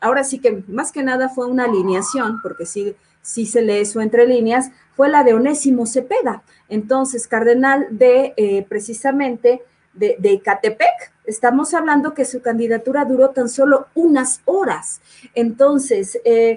[0.00, 4.00] ahora sí que más que nada fue una alineación, porque sí, sí se lee eso
[4.00, 9.60] entre líneas, fue la de Onésimo Cepeda, entonces cardenal de eh, precisamente
[9.92, 11.12] de, de Ecatepec.
[11.26, 15.02] Estamos hablando que su candidatura duró tan solo unas horas.
[15.34, 16.54] Entonces, eh,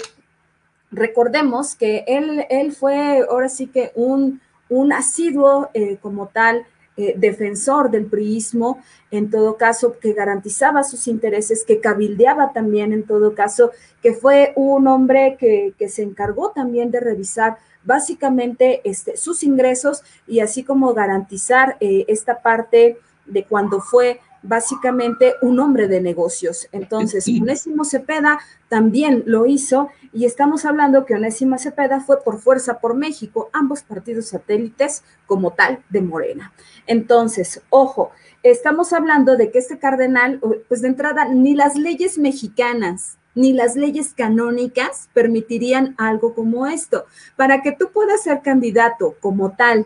[0.95, 6.65] recordemos que él, él fue ahora sí que un, un asiduo eh, como tal
[6.97, 8.79] eh, defensor del priismo,
[9.11, 14.53] en todo caso, que garantizaba sus intereses, que cabildeaba también, en todo caso, que fue
[14.55, 20.63] un hombre que, que se encargó también de revisar básicamente este, sus ingresos y así
[20.63, 26.67] como garantizar eh, esta parte de cuando fue básicamente un hombre de negocios.
[26.71, 32.79] Entonces, Onésimo Cepeda también lo hizo y estamos hablando que Onésimo Cepeda fue por Fuerza
[32.79, 36.53] por México, ambos partidos satélites como tal de Morena.
[36.87, 38.11] Entonces, ojo,
[38.43, 43.75] estamos hablando de que este cardenal, pues de entrada, ni las leyes mexicanas ni las
[43.75, 47.05] leyes canónicas permitirían algo como esto.
[47.35, 49.85] Para que tú puedas ser candidato como tal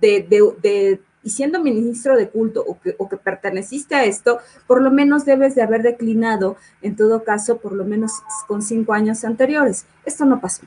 [0.00, 4.38] de, de, de y siendo ministro de culto o que, o que, perteneciste a esto,
[4.66, 8.12] por lo menos debes de haber declinado, en todo caso, por lo menos
[8.46, 9.86] con cinco años anteriores.
[10.04, 10.62] Esto no pasó.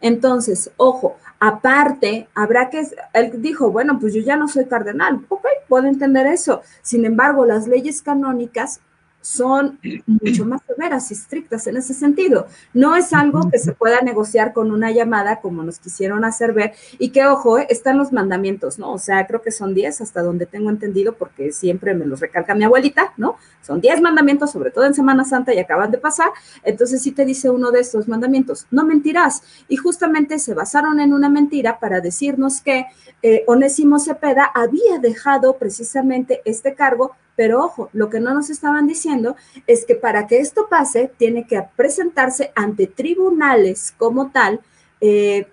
[0.00, 5.46] Entonces, ojo, aparte, habrá que, él dijo, bueno, pues yo ya no soy cardenal, ok,
[5.68, 6.60] puedo entender eso.
[6.82, 8.80] Sin embargo, las leyes canónicas
[9.26, 12.46] son mucho más severas y estrictas en ese sentido.
[12.72, 16.74] No es algo que se pueda negociar con una llamada como nos quisieron hacer ver
[17.00, 18.92] y que, ojo, eh, están los mandamientos, ¿no?
[18.92, 22.54] O sea, creo que son 10 hasta donde tengo entendido porque siempre me los recalca
[22.54, 23.36] mi abuelita, ¿no?
[23.62, 26.28] Son 10 mandamientos, sobre todo en Semana Santa y acaban de pasar.
[26.62, 29.42] Entonces sí te dice uno de estos mandamientos, no mentirás.
[29.66, 32.86] Y justamente se basaron en una mentira para decirnos que
[33.22, 38.86] eh, Onésimo Cepeda había dejado precisamente este cargo pero ojo, lo que no nos estaban
[38.86, 44.60] diciendo es que para que esto pase, tiene que presentarse ante tribunales como tal,
[45.00, 45.46] eh,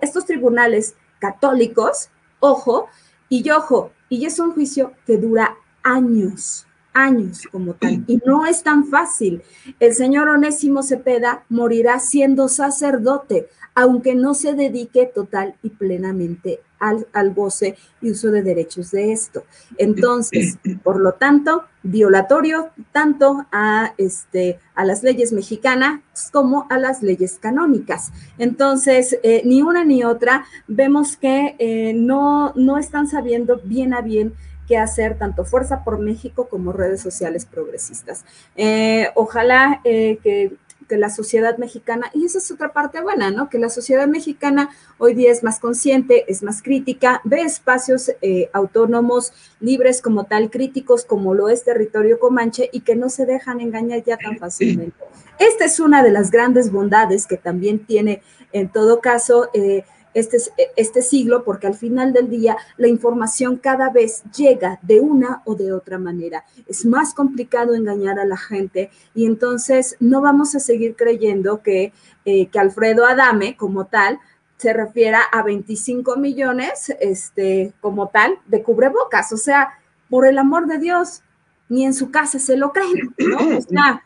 [0.00, 2.88] estos tribunales católicos, ojo,
[3.28, 6.65] y ojo, y es un juicio que dura años,
[6.96, 9.42] años como tal, y no es tan fácil.
[9.78, 17.06] El señor Onésimo Cepeda morirá siendo sacerdote, aunque no se dedique total y plenamente al,
[17.12, 19.44] al, goce y uso de derechos de esto.
[19.76, 26.00] Entonces, por lo tanto, violatorio tanto a, este, a las leyes mexicanas
[26.32, 28.12] como a las leyes canónicas.
[28.38, 34.00] Entonces, eh, ni una ni otra, vemos que eh, no, no están sabiendo bien a
[34.00, 34.34] bien
[34.66, 38.24] qué hacer tanto Fuerza por México como redes sociales progresistas.
[38.56, 40.56] Eh, ojalá que
[40.88, 43.48] que la sociedad mexicana, y esa es otra parte buena, ¿no?
[43.48, 48.48] Que la sociedad mexicana hoy día es más consciente, es más crítica, ve espacios eh,
[48.52, 53.60] autónomos, libres como tal, críticos como lo es territorio comanche y que no se dejan
[53.60, 54.96] engañar ya tan fácilmente.
[55.38, 59.84] Esta es una de las grandes bondades que también tiene, en todo caso, eh,
[60.16, 60.38] este,
[60.76, 65.54] este siglo, porque al final del día la información cada vez llega de una o
[65.54, 66.44] de otra manera.
[66.66, 71.92] Es más complicado engañar a la gente y entonces no vamos a seguir creyendo que,
[72.24, 74.18] eh, que Alfredo Adame como tal
[74.56, 79.32] se refiera a 25 millones este, como tal de cubrebocas.
[79.34, 79.68] O sea,
[80.08, 81.22] por el amor de Dios,
[81.68, 83.58] ni en su casa se lo creen, ¿no?
[83.58, 84.02] O sea,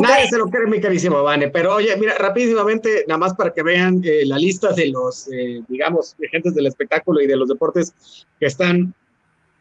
[0.00, 3.62] Nadie se lo cree, mi carísimo Vane, pero oye, mira, rapidísimamente, nada más para que
[3.62, 7.94] vean eh, la lista de los, eh, digamos, agentes del espectáculo y de los deportes
[8.38, 8.94] que están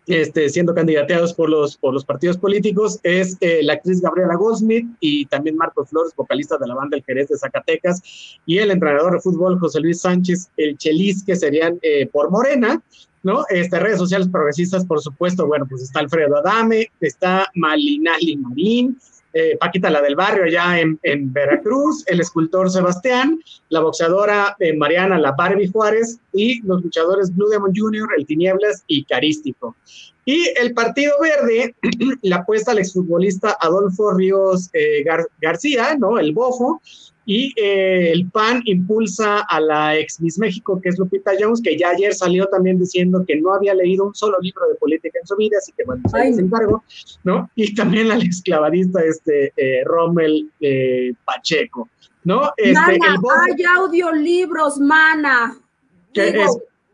[0.08, 4.88] este, siendo candidateados por los, por los partidos políticos, es eh, la actriz Gabriela Goldsmith
[5.00, 8.02] y también Marcos Flores, vocalista de la banda El Jerez de Zacatecas,
[8.46, 11.80] y el entrenador de fútbol José Luis Sánchez, el Chelis, que serían
[12.12, 12.82] por Morena,
[13.24, 13.44] ¿no?
[13.50, 18.98] Este, redes sociales progresistas, por supuesto, bueno, pues está Alfredo Adame, está Malinali Marín,
[19.34, 21.00] eh, Paquita la del barrio allá en,
[21.34, 27.50] Veracruz, el escultor Sebastián, la boxeadora eh, Mariana La Barbie Juárez y los luchadores Blue
[27.50, 29.76] Demon Jr., El Tinieblas y Carístico.
[30.26, 31.76] Y el Partido Verde
[32.24, 35.04] la apuesta al exfutbolista Adolfo Ríos eh,
[35.42, 36.20] García, ¿no?
[36.20, 36.82] El Bofo,
[37.32, 41.78] y eh, el PAN impulsa a la ex Miss México, que es Lupita Jones, que
[41.78, 45.28] ya ayer salió también diciendo que no había leído un solo libro de política en
[45.28, 46.84] su vida, así que bueno, se embargo,
[47.24, 47.48] ¿no?
[47.54, 51.88] Y también al esclavadista este eh, Rommel eh, Pacheco,
[52.24, 52.52] ¿no?
[52.58, 55.56] Este, mana, hay audiolibros, mana.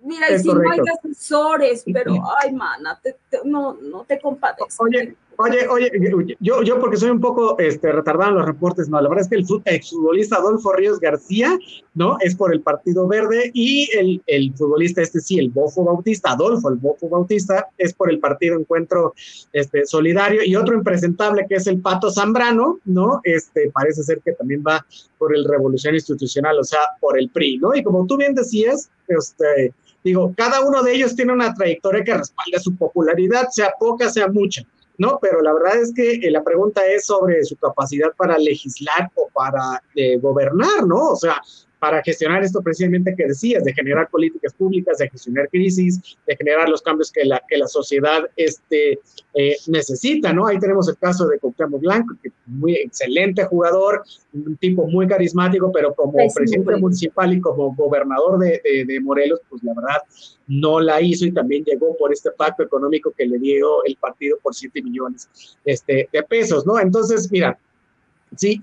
[0.03, 2.13] mira, y si no hay asesores, pero
[2.43, 2.99] ay, mana,
[3.45, 4.83] no, no te compadezco.
[4.83, 5.91] Oye, Oye, oye,
[6.39, 9.29] yo, yo porque soy un poco este, retardado en los reportes, no, la verdad es
[9.29, 11.57] que el exfutbolista Adolfo Ríos García,
[11.93, 12.17] ¿no?
[12.21, 16.69] Es por el Partido Verde y el, el futbolista este sí, el Bofo Bautista, Adolfo,
[16.69, 19.13] el Bofo Bautista, es por el Partido Encuentro
[19.51, 23.19] este, Solidario y otro impresentable que es el Pato Zambrano, ¿no?
[23.23, 24.85] Este, parece ser que también va
[25.17, 27.75] por el Revolución Institucional, o sea, por el PRI, ¿no?
[27.75, 29.73] Y como tú bien decías, este,
[30.03, 34.27] digo, cada uno de ellos tiene una trayectoria que respalda su popularidad, sea poca, sea
[34.27, 34.63] mucha.
[34.97, 35.19] ¿No?
[35.21, 39.29] Pero la verdad es que eh, la pregunta es sobre su capacidad para legislar o
[39.33, 41.09] para eh, gobernar, ¿no?
[41.09, 41.41] O sea,
[41.79, 46.69] para gestionar esto precisamente que decías, de generar políticas públicas, de gestionar crisis, de generar
[46.69, 48.99] los cambios que la, que la sociedad este,
[49.33, 50.47] eh, necesita, ¿no?
[50.47, 54.03] Ahí tenemos el caso de Cuauhtémoc Blanco, que muy excelente jugador,
[54.33, 59.63] un tipo muy carismático, pero como presidente municipal y como gobernador de, de, Morelos, pues
[59.63, 60.01] la verdad
[60.47, 64.37] no la hizo y también llegó por este pacto económico que le dio el partido
[64.41, 65.29] por 7 millones
[65.65, 66.79] este, de pesos, ¿no?
[66.79, 67.57] Entonces, mira,
[68.35, 68.59] Sí,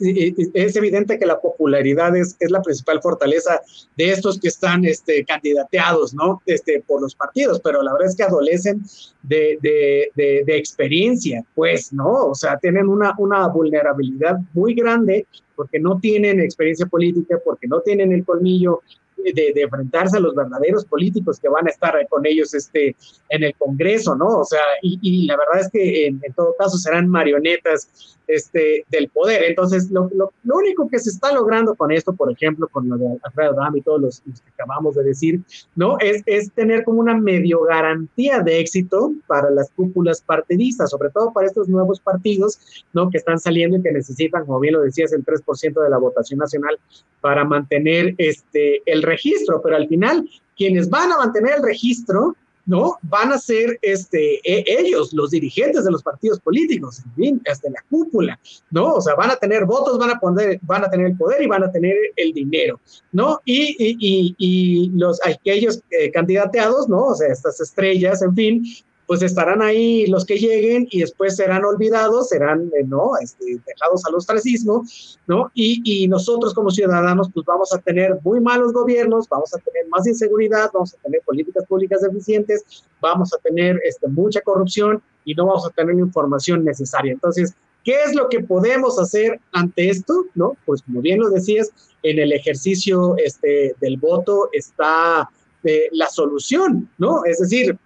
[0.54, 3.60] es evidente que la popularidad es, la principal fortaleza
[3.96, 6.42] de estos que están este, candidateados, ¿no?
[6.46, 8.82] Este, por los partidos, pero la verdad es que adolecen
[9.22, 12.26] de, de, de, experiencia, pues, ¿no?
[12.26, 17.80] O sea, tienen una, una vulnerabilidad muy grande porque no tienen experiencia política, porque no
[17.80, 18.82] tienen el colmillo
[19.30, 22.96] de, enfrentarse a los verdaderos políticos que van a estar con ellos este,
[23.28, 24.40] en el Congreso, ¿no?
[24.40, 29.44] O sea, y, la verdad es que en, todo caso serán marionetas este, del poder.
[29.44, 30.10] Entonces, lo,
[30.44, 33.82] único que se está logrando con esto, por ejemplo, con lo de Alfredo Dam y
[33.82, 35.40] todos los, que acabamos de decir,
[35.74, 35.96] ¿no?
[36.00, 41.32] Es, es tener como una medio garantía de éxito para las cúpulas partidistas, sobre todo
[41.32, 43.10] para estos nuevos partidos, ¿no?
[43.10, 46.38] Que están saliendo y que necesitan, como bien lo decías, el 3% de la votación
[46.38, 46.78] nacional
[47.20, 52.36] para mantener este, el registro, pero al final quienes van a mantener el registro,
[52.66, 52.98] ¿no?
[53.02, 57.70] Van a ser este, e, ellos, los dirigentes de los partidos políticos, en fin, hasta
[57.70, 58.38] la cúpula,
[58.70, 58.94] ¿no?
[58.94, 61.46] O sea, van a tener votos, van a, poner, van a tener el poder y
[61.46, 62.80] van a tener el dinero,
[63.12, 63.40] ¿no?
[63.44, 67.06] Y, y, y, los, aquellos eh, candidateados, ¿no?
[67.06, 68.64] O sea, estas estrellas, en fin,
[69.06, 73.12] pues estarán ahí los que lleguen y después serán olvidados, serán, eh, ¿no?
[73.20, 74.84] Este, dejados al ostracismo,
[75.26, 75.50] ¿no?
[75.54, 80.06] Y, nosotros como ciudadanos, pues vamos a tener muy malos gobiernos, vamos a tener más
[80.06, 82.64] inseguridad, vamos a tener políticas públicas deficientes,
[83.00, 87.12] vamos a tener este, mucha corrupción y no vamos a tener la información necesaria.
[87.12, 90.26] Entonces, ¿qué es lo que podemos hacer ante esto?
[90.34, 90.56] ¿No?
[90.66, 91.70] Pues como bien lo decías,
[92.02, 95.28] en el ejercicio este, del voto está
[95.64, 97.24] eh, la solución, ¿no?
[97.24, 97.78] Es decir,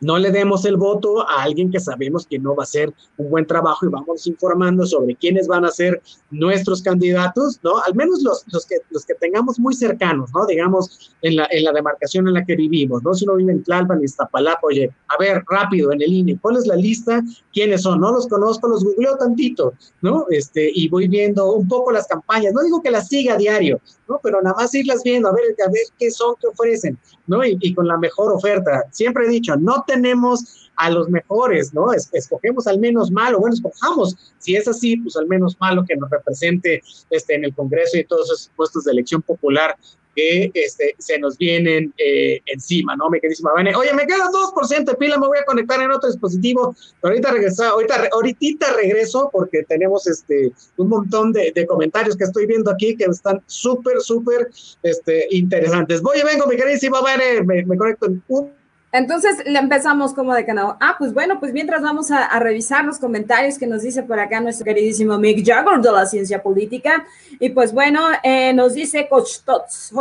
[0.00, 3.30] no le demos el voto a alguien que sabemos que no va a hacer un
[3.30, 7.78] buen trabajo y vamos informando sobre quiénes van a ser nuestros candidatos, ¿no?
[7.78, 10.46] Al menos los, los, que, los que tengamos muy cercanos, ¿no?
[10.46, 13.14] Digamos, en la, en la demarcación en la que vivimos, ¿no?
[13.14, 16.56] Si uno vive en Tlalpan, en Iztapalapa, oye, a ver, rápido, en el INE, ¿cuál
[16.56, 17.22] es la lista?
[17.52, 18.00] ¿Quiénes son?
[18.00, 20.26] No los conozco, los googleo tantito, ¿no?
[20.30, 23.80] Este, y voy viendo un poco las campañas, no digo que las siga a diario,
[24.10, 24.20] ¿no?
[24.22, 27.44] Pero nada más irlas viendo, a ver, a ver qué son, qué ofrecen, ¿no?
[27.44, 28.84] Y, con la mejor oferta.
[28.90, 31.92] Siempre he dicho, no tenemos a los mejores, ¿no?
[31.92, 36.08] escogemos al menos malo, bueno, escojamos, si es así, pues al menos malo que nos
[36.08, 39.76] represente este, en el Congreso y todos esos puestos de elección popular
[40.14, 43.08] que este, se nos vienen eh, encima, ¿no?
[43.10, 43.74] Me queridísima Vane.
[43.74, 47.30] Oye, me queda 2% de pila, me voy a conectar en otro dispositivo, pero ahorita
[47.32, 52.96] regreso, ahorita, ahorita regreso porque tenemos este, un montón de, comentarios que estoy viendo aquí
[52.96, 54.50] que están súper, súper
[54.82, 56.00] este, interesantes.
[56.00, 58.59] Voy y vengo, mi queridísima Vane, me, me conecto en un
[58.92, 60.76] entonces le empezamos como de no.
[60.80, 64.40] Ah, pues bueno, pues mientras vamos a, revisar los comentarios que nos dice por acá
[64.40, 67.04] nuestro queridísimo Mick Jagger de la ciencia política.
[67.38, 69.92] Y pues bueno, eh, nos dice Coach Tots,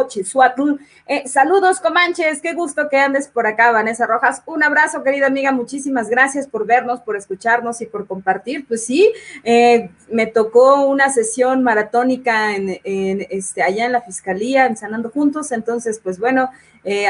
[1.05, 4.41] eh, saludos, Comanches, qué gusto que andes por acá, Vanessa Rojas.
[4.45, 8.65] Un abrazo, querida amiga, muchísimas gracias por vernos, por escucharnos y por compartir.
[8.67, 9.11] Pues sí,
[9.43, 15.51] eh, me tocó una sesión maratónica este, allá en la fiscalía, en Sanando Juntos.
[15.51, 16.49] Entonces, pues bueno,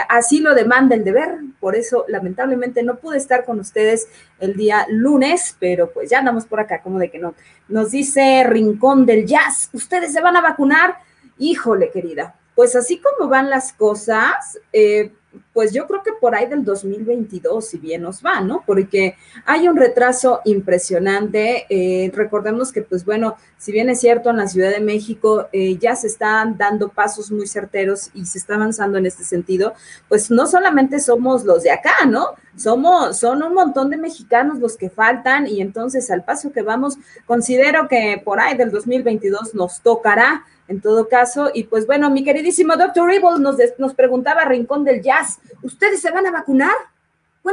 [0.08, 1.36] así lo demanda el deber.
[1.60, 4.08] Por eso lamentablemente no pude estar con ustedes
[4.40, 7.36] el día lunes, pero pues ya andamos por acá, como de que no.
[7.68, 10.96] Nos dice Rincón del Jazz, ¿ustedes se van a vacunar?
[11.38, 15.14] Híjole, querida, pues así como van las cosas, eh,
[15.54, 18.64] pues yo creo que por ahí del 2022, si bien nos va, ¿no?
[18.66, 19.16] Porque
[19.46, 21.66] hay un retraso impresionante.
[21.70, 25.78] Eh, recordemos que, pues bueno, si bien es cierto, en la Ciudad de México eh,
[25.78, 29.74] ya se están dando pasos muy certeros y se está avanzando en este sentido,
[30.08, 32.30] pues no solamente somos los de acá, ¿no?
[32.56, 36.98] Somos, son un montón de mexicanos los que faltan y entonces al paso que vamos,
[37.26, 41.52] considero que por ahí del 2022 nos tocará en todo caso.
[41.54, 43.12] Y pues bueno, mi queridísimo Dr.
[43.12, 46.76] Evil nos, nos preguntaba Rincón del Jazz, ¿ustedes se van a vacunar?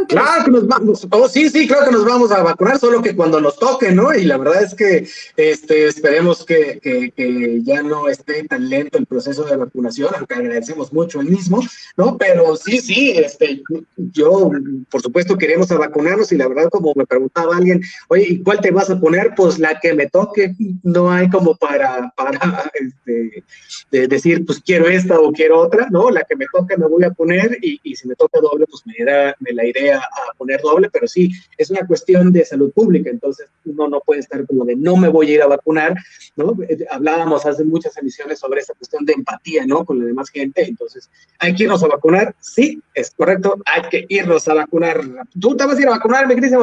[0.09, 3.15] Claro que nos vamos, oh, sí, sí, claro que nos vamos a vacunar, solo que
[3.15, 4.13] cuando nos toque, ¿no?
[4.13, 9.07] Y la verdad es que este, esperemos que, que, ya no esté tan lento el
[9.07, 11.63] proceso de vacunación, aunque agradecemos mucho el mismo,
[11.97, 12.19] ¿no?
[12.19, 13.63] Pero sí, sí, este,
[13.97, 14.51] yo,
[14.91, 18.73] por supuesto, queremos vacunarnos y la verdad, como me preguntaba alguien, oye, ¿y cuál te
[18.73, 19.35] vas a poner?
[19.37, 25.19] Pues la que me toque, no hay como para, para este, decir, pues quiero esta
[25.19, 26.11] o quiero otra, ¿no?
[26.11, 28.83] La que me toque me voy a poner y, y si me toca doble, pues
[28.85, 30.03] me, irá, me la iré a,
[30.37, 34.47] poner doble, pero sí, es una cuestión de salud pública, entonces uno no puede estar
[34.47, 35.97] como de no me voy a ir a vacunar,
[36.37, 36.57] ¿no?
[36.69, 39.85] Eh, hablábamos hace muchas emisiones sobre esta cuestión de empatía, ¿no?
[39.85, 42.35] Con la demás gente, entonces, ¿hay que irnos a vacunar?
[42.41, 45.01] Sí, es correcto, hay que irnos a vacunar.
[45.39, 46.59] ¿Tú te vas a ir a vacunar, mi querida?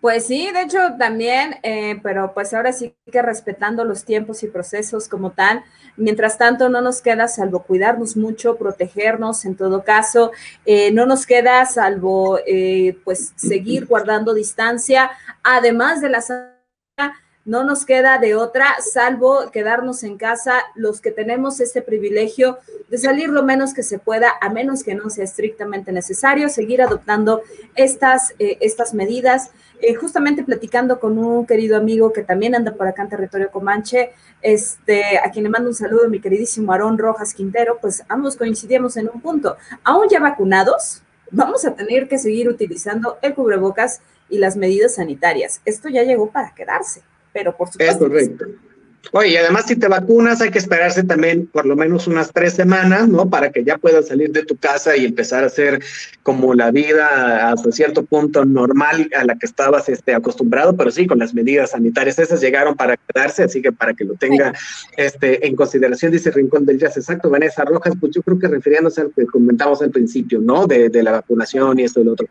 [0.00, 4.46] Pues sí, de hecho también, eh, pero pues ahora sí que respetando los tiempos y
[4.46, 5.62] procesos como tal.
[5.98, 10.32] Mientras tanto, no nos queda salvo cuidarnos mucho, protegernos en todo caso.
[10.64, 15.10] Eh, no nos queda salvo eh, pues seguir guardando distancia,
[15.42, 16.22] además de la
[17.44, 22.98] no nos queda de otra salvo quedarnos en casa los que tenemos este privilegio de
[22.98, 27.42] salir lo menos que se pueda, a menos que no sea estrictamente necesario, seguir adoptando
[27.74, 29.50] estas, eh, estas medidas.
[29.82, 34.12] Eh, justamente platicando con un querido amigo que también anda por acá en territorio Comanche,
[34.42, 38.96] este, a quien le mando un saludo, mi queridísimo Aarón Rojas Quintero, pues ambos coincidimos
[38.96, 39.56] en un punto.
[39.84, 45.60] Aún ya vacunados, vamos a tener que seguir utilizando el cubrebocas y las medidas sanitarias.
[45.64, 47.02] Esto ya llegó para quedarse
[47.32, 47.92] pero por supuesto.
[47.92, 48.46] Es correcto.
[49.12, 52.52] Oye, y además si te vacunas hay que esperarse también por lo menos unas tres
[52.52, 53.28] semanas, ¿no?
[53.28, 55.82] Para que ya puedas salir de tu casa y empezar a hacer
[56.22, 61.06] como la vida hasta cierto punto normal a la que estabas este, acostumbrado, pero sí,
[61.06, 62.18] con las medidas sanitarias.
[62.18, 64.52] Esas llegaron para quedarse, así que para que lo tenga
[64.96, 66.96] este, en consideración, dice Rincón del Jazz.
[66.96, 70.66] Exacto, Vanessa Rojas, pues yo creo que refiriéndose al que comentamos al principio, ¿no?
[70.66, 72.28] De, de la vacunación y esto y lo otro.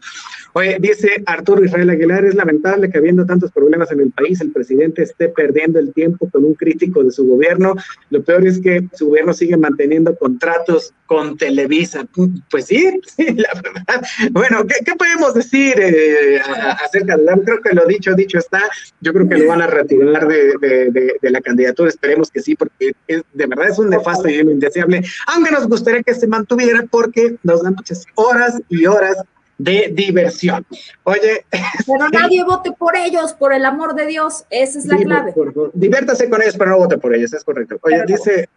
[0.53, 4.51] Oye, dice Arturo Israel Aguilar, es lamentable que habiendo tantos problemas en el país, el
[4.51, 7.75] presidente esté perdiendo el tiempo con un crítico de su gobierno.
[8.09, 12.05] Lo peor es que su gobierno sigue manteniendo contratos con Televisa.
[12.51, 14.07] Pues sí, la verdad.
[14.31, 16.39] Bueno, ¿qué, podemos decir eh,
[16.85, 18.69] acerca de Creo que lo dicho, dicho está.
[19.01, 21.89] Yo creo que lo van a retirar de, la candidatura.
[21.89, 25.03] Esperemos que sí, porque de verdad es un nefasto y un indeseable.
[25.27, 29.17] Aunque nos gustaría que se mantuviera porque nos dan muchas horas y horas
[29.59, 30.65] de diversión.
[31.03, 31.45] Oye.
[31.85, 34.45] Pero nadie vote por ellos, por el amor de Dios.
[34.49, 35.33] Esa es la clave.
[35.73, 37.77] diviértase con ellos, pero no vote por ellos, es correcto.
[37.81, 38.49] Oye, dice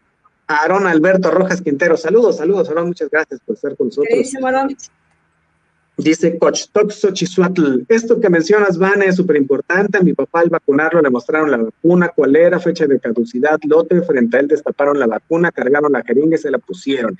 [0.46, 1.96] Aarón Alberto Rojas Quintero.
[1.96, 2.88] Saludos, saludos, Aarón.
[2.88, 4.16] Muchas gracias por estar con nosotros.
[4.16, 4.38] Dice
[5.98, 9.98] Dice Coach Toxo Chisuatl, esto que mencionas, Van, es súper importante.
[9.98, 14.00] A mi papá al vacunarlo le mostraron la vacuna, cuál era, fecha de caducidad, lote,
[14.03, 17.18] frente a él destaparon la vacuna, cargaron la jeringa y se la pusieron.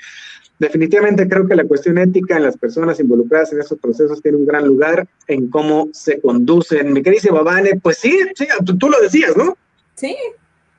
[0.63, 4.47] Definitivamente creo que la cuestión ética en las personas involucradas en esos procesos tiene un
[4.47, 6.93] gran lugar en cómo se conducen.
[6.93, 8.47] Mi querida Babane, pues sí, sí,
[8.79, 9.57] tú, lo decías, ¿no?
[9.97, 10.17] Sí,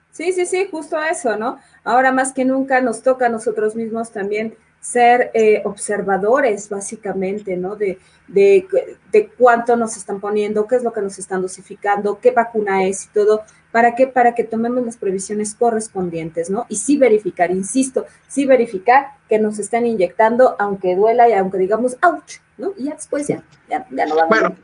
[0.09, 1.59] sí, sí, sí, justo eso, ¿no?
[1.84, 7.77] Ahora más que nunca nos toca a nosotros mismos también ser eh, observadores, básicamente, ¿no?
[7.77, 8.67] De, de,
[9.13, 13.05] de, cuánto nos están poniendo, qué es lo que nos están dosificando, qué vacuna es
[13.05, 13.43] y todo.
[13.71, 14.07] ¿Para qué?
[14.07, 16.65] Para que tomemos las previsiones correspondientes, ¿no?
[16.67, 21.95] Y sí verificar, insisto, sí verificar que nos están inyectando, aunque duela y aunque digamos,
[22.03, 22.73] ouch, ¿no?
[22.77, 24.55] Y ya después ya, ya, no vamos bueno.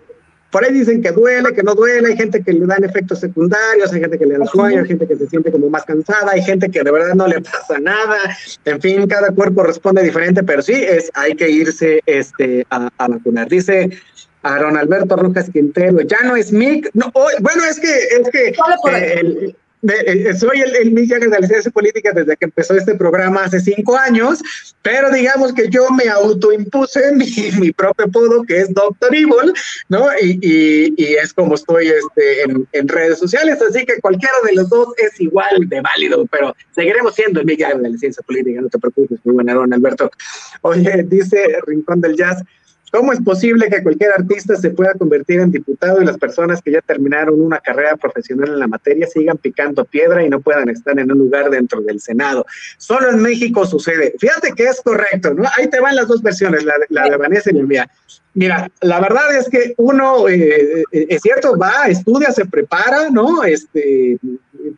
[0.52, 3.94] Por ahí dicen que duele, que no duele, hay gente que le dan efectos secundarios,
[3.94, 6.42] hay gente que le da sueño, hay gente que se siente como más cansada, hay
[6.42, 8.18] gente que de verdad no le pasa nada,
[8.66, 13.48] en fin, cada cuerpo responde diferente, pero sí, es, hay que irse este, a, vacunar.
[13.48, 13.92] Dice
[14.42, 18.56] Aaron Alberto Rojas Quintero, ya no es MIC, no, bueno, es que, es que
[18.92, 19.56] eh,
[20.38, 23.98] soy el, el Jagger de la ciencia política desde que empezó este programa hace cinco
[23.98, 24.42] años,
[24.82, 27.28] pero digamos que yo me autoimpuse mi,
[27.60, 29.54] mi propio apodo, que es Doctor Evil,
[29.88, 30.08] ¿no?
[30.22, 34.90] Y, y, es como estoy este, en, redes sociales, así que cualquiera de los dos
[34.98, 38.80] es igual de válido, pero seguiremos siendo el Jagger de la ciencia política, no te
[38.80, 40.12] preocupes, muy buena, don Alberto.
[40.62, 42.44] Oye, dice Rincón del Jazz,
[42.92, 46.72] ¿Cómo es posible que cualquier artista se pueda convertir en diputado y las personas que
[46.72, 50.98] ya terminaron una carrera profesional en la materia sigan picando piedra y no puedan estar
[50.98, 52.46] en un lugar dentro del Senado?
[52.78, 54.16] Solo en México sucede.
[54.20, 55.44] Fíjate que es correcto, ¿no?
[55.58, 57.90] Ahí te van las dos versiones, la, la de Vanessa y la mía.
[58.34, 63.44] Mira, la verdad es que uno, eh, es cierto, va, estudia, se prepara, ¿no?
[63.44, 64.18] Este,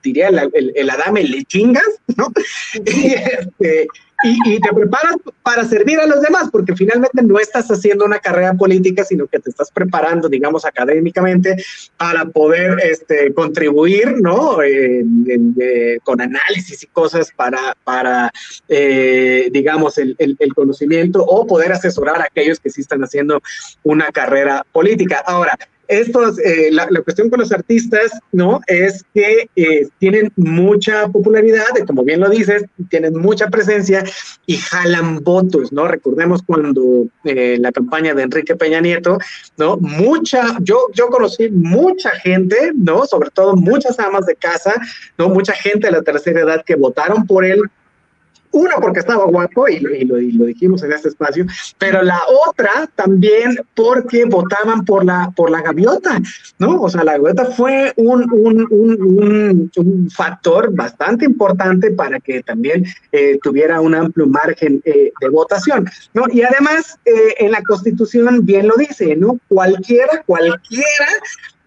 [0.02, 2.32] diría el, el, el Adame, le chingas, ¿no?
[2.86, 3.88] Y, este,
[4.24, 8.54] y, te preparas para servir a los demás, porque finalmente no estás haciendo una carrera
[8.54, 11.56] política, sino que te estás preparando, digamos, académicamente
[11.98, 14.62] para poder este, contribuir, ¿no?
[14.62, 15.04] Eh,
[16.04, 18.32] con análisis y cosas para, para
[18.68, 23.42] eh, digamos, el, el, el, conocimiento o poder asesorar a aquellos que sí están haciendo
[23.84, 25.24] una carrera política.
[25.26, 25.58] Ahora,
[25.92, 28.62] estos, eh, la, cuestión con los artistas, ¿no?
[28.68, 34.04] Es que eh, tienen mucha popularidad, como bien lo dices, tienen mucha presencia
[34.46, 35.90] y jalan votos, ¿no?
[35.90, 39.18] Recordemos cuando eh, la campaña de Enrique Peña Nieto,
[39.58, 39.76] ¿no?
[39.78, 43.06] Mucha, yo, yo conocí mucha gente, ¿no?
[43.06, 44.74] Sobre todo muchas amas de casa,
[45.18, 45.28] ¿no?
[45.28, 47.62] Mucha gente de la tercera edad que votaron por él
[48.52, 51.46] una porque estaba guapo y, lo, y, lo, dijimos en este espacio,
[51.78, 56.20] pero la otra también porque votaban por la, por la gaviota,
[56.60, 56.82] ¿no?
[56.82, 62.86] O sea, la gaviota fue un, un, un, un factor bastante importante para que también
[63.12, 66.26] eh, tuviera un amplio margen eh, de votación, ¿no?
[66.32, 69.40] Y además, eh, en la Constitución bien lo dice, ¿no?
[69.48, 71.08] Cualquiera, cualquiera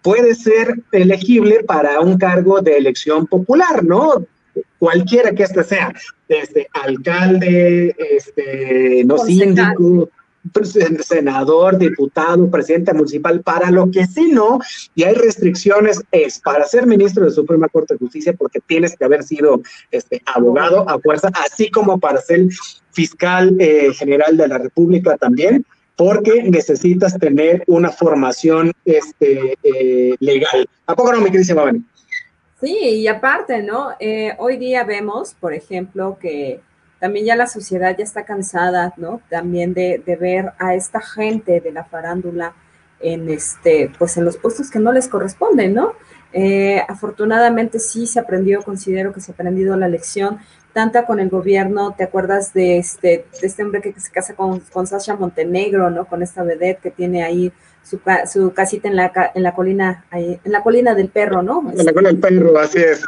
[0.01, 4.23] puede ser elegible para un cargo de elección popular, ¿no?
[4.79, 5.93] Cualquiera que este sea,
[6.27, 10.09] este alcalde, este no síndico,
[11.01, 14.59] senador, diputado, presidente municipal, para lo que sí no,
[14.93, 19.05] y hay restricciones, es para ser ministro de Suprema Corte de Justicia, porque tienes que
[19.05, 22.47] haber sido este, abogado a fuerza, así como para ser
[22.91, 30.67] fiscal eh, general de la República también, porque necesitas tener una formación este, eh, legal.
[30.87, 31.83] ¿A poco no, mi querida Mabani?
[32.65, 33.91] Sí, y aparte, ¿no?
[33.99, 36.61] Eh, hoy día vemos, por ejemplo, que
[36.99, 39.21] también ya la sociedad ya está cansada, ¿no?
[39.29, 42.55] También de, ver a esta gente de la farándula
[42.99, 45.93] en este, pues en los puestos que no les corresponden, ¿no?
[46.33, 50.39] Eh, afortunadamente sí se aprendió, considero que se ha aprendido la lección,
[50.73, 54.87] tanta con el gobierno, ¿te acuerdas de este, de este hombre que se casa con
[54.87, 56.05] Sasha Montenegro, ¿no?
[56.05, 57.53] Con esta vedette que tiene ahí
[57.85, 57.99] su,
[58.31, 61.71] su casita en la, en la colina, ahí, en la colina del perro, ¿no?
[61.71, 63.03] En la colina del perro, así es.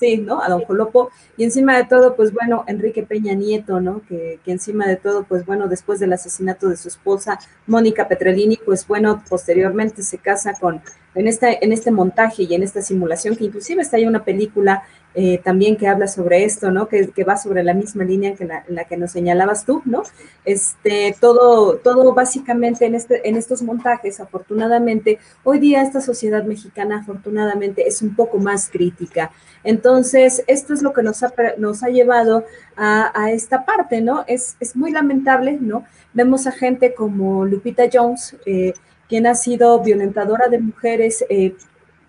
[0.00, 0.42] Sí, ¿no?
[0.42, 1.10] A don Jolopo.
[1.36, 4.02] Y encima de todo, pues bueno, Enrique Peña Nieto, ¿no?
[4.08, 8.58] Que, que encima de todo, pues bueno, después del asesinato de su esposa, Mónica Petrelini,
[8.64, 10.82] pues bueno, posteriormente se casa con,
[11.14, 14.82] en, esta, en este montaje y en esta simulación, que inclusive está ahí una película
[15.14, 16.88] eh, también que habla sobre esto, ¿no?
[16.88, 20.02] Que, que va sobre la misma línea que la, que nos señalabas tú, ¿no?
[20.44, 27.00] Este, todo, todo básicamente en, este, en estos montajes, afortunadamente, hoy día esta sociedad mexicana,
[27.00, 29.30] afortunadamente, es un poco más crítica.
[29.62, 32.44] Entonces, esto es lo que nos ha, nos ha llevado
[32.76, 34.24] a, a esta parte, ¿no?
[34.26, 35.84] Es, es, muy lamentable, ¿no?
[36.12, 38.74] Vemos a gente como Lupita Jones, eh,
[39.08, 41.54] quien ha sido violentadora de mujeres, eh,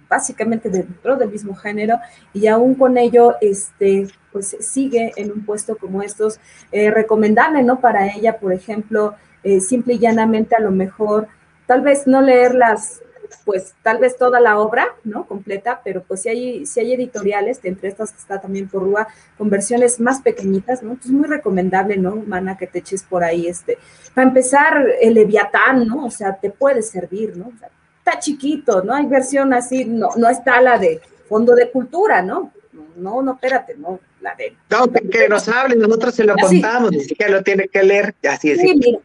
[0.09, 1.99] básicamente dentro del mismo género,
[2.33, 6.39] y aún con ello, este, pues sigue en un puesto como estos,
[6.71, 7.79] eh, recomendable, ¿no?
[7.79, 11.27] Para ella, por ejemplo, eh, simple y llanamente a lo mejor,
[11.67, 13.01] tal vez no leer las,
[13.43, 15.25] pues tal vez toda la obra, ¿no?
[15.27, 19.07] Completa, pero pues si hay, si hay editoriales, entre estas que está también por Rúa,
[19.37, 20.91] con versiones más pequeñitas, ¿no?
[20.91, 23.77] Entonces muy recomendable, ¿no, Mana, que te eches por ahí, este,
[24.13, 26.05] para empezar, el Leviatán, ¿no?
[26.05, 27.47] O sea, te puede servir, ¿no?
[27.47, 27.69] O sea,
[28.05, 28.93] está chiquito, ¿no?
[28.93, 32.51] Hay versión así, no, no está la de Fondo de Cultura, ¿no?
[32.97, 34.55] No, no, espérate, no, la de...
[34.69, 38.15] No, que nos hablen, nosotros se lo así, contamos, ni que lo tiene que leer,
[38.29, 38.61] así es.
[38.61, 38.99] Sí, mira,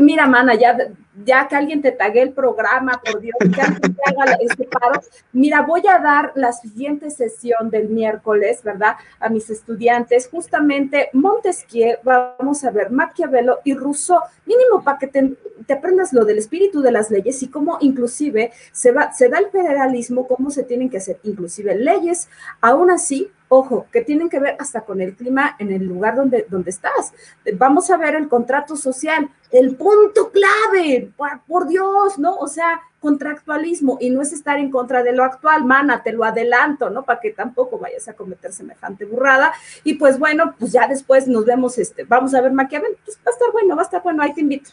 [0.00, 0.76] mira, mana, ya,
[1.24, 5.00] ya que alguien te tague el programa, por Dios, que alguien te haga este paro.
[5.32, 8.96] Mira, voy a dar la siguiente sesión del miércoles, ¿verdad?
[9.20, 15.36] A mis estudiantes, justamente Montesquieu, vamos a ver, Maquiavelo y Rousseau, mínimo para que te,
[15.72, 19.48] aprendas lo del espíritu de las leyes y cómo inclusive se, va, se da el
[19.48, 22.28] federalismo, cómo se tienen que hacer inclusive leyes,
[22.60, 26.46] aún así, ojo, que tienen que ver hasta con el clima en el lugar donde,
[26.48, 27.12] donde estás.
[27.54, 31.10] Vamos a ver el contrato social, el punto clave,
[31.46, 32.36] por, Dios, ¿no?
[32.36, 36.24] O sea, contractualismo y no es estar en contra de lo actual, mana, te lo
[36.24, 37.04] adelanto, ¿no?
[37.04, 39.52] Para que tampoco vayas a cometer semejante burrada.
[39.84, 43.30] Y pues bueno, pues ya después nos vemos, este, vamos a ver Maquiavel, pues va
[43.30, 44.70] a estar bueno, va a estar bueno, ahí te invito.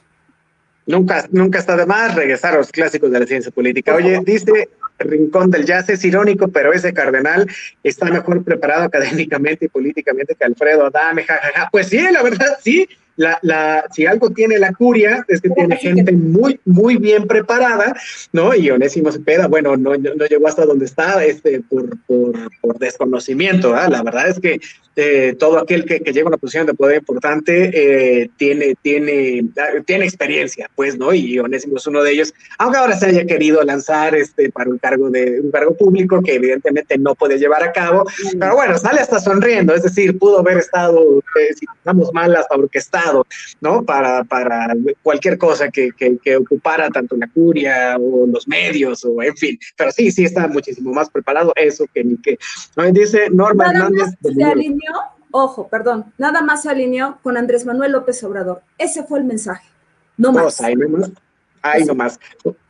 [0.86, 3.96] Nunca, nunca está de más regresar a los clásicos de la ciencia política.
[3.96, 4.70] Oye, dice
[5.04, 7.48] Rincón del Jazz, es irónico, pero ese cardenal
[7.84, 11.70] está mejor preparado académicamente y políticamente que Alfredo Adame, jajaja.
[11.72, 15.76] Pues sí, la verdad, sí, la, la, si algo tiene la curia, es que tiene
[15.78, 17.96] gente muy, muy bien preparada,
[18.32, 18.56] ¿no?
[18.56, 23.76] Y Onésimo Cepeda, bueno, no, no llegó hasta donde está este, por, por, por desconocimiento,
[23.76, 23.88] ¿ah?
[23.90, 24.60] La verdad es que
[24.96, 29.44] eh, todo aquel que, que, llega a una posición de poder importante eh, tiene, tiene,
[29.86, 31.12] tiene experiencia, pues, ¿no?
[31.14, 34.78] Y Onésimo es uno de ellos, aunque ahora se haya querido lanzar este, para un
[34.78, 38.06] cargo, de, un cargo público que evidentemente no puede llevar a cabo,
[38.40, 42.56] pero bueno, sale hasta sonriendo, es decir, pudo haber estado, eh, si estamos mal, hasta
[43.62, 43.84] ¿no?
[43.84, 49.36] Para, para cualquier cosa que, que, ocupara tanto la curia o los medios, o en
[49.36, 49.60] fin.
[49.78, 52.38] Pero sí, sí está muchísimo más preparado eso que ni que.
[52.92, 54.10] Dice Norma Hernández.
[54.22, 54.94] Se alineó,
[55.32, 58.62] ojo, perdón, nada más se alineó con Andrés Manuel López Obrador.
[58.78, 59.68] Ese fue el mensaje.
[60.18, 60.62] No más.
[61.64, 62.20] Ay, nomás.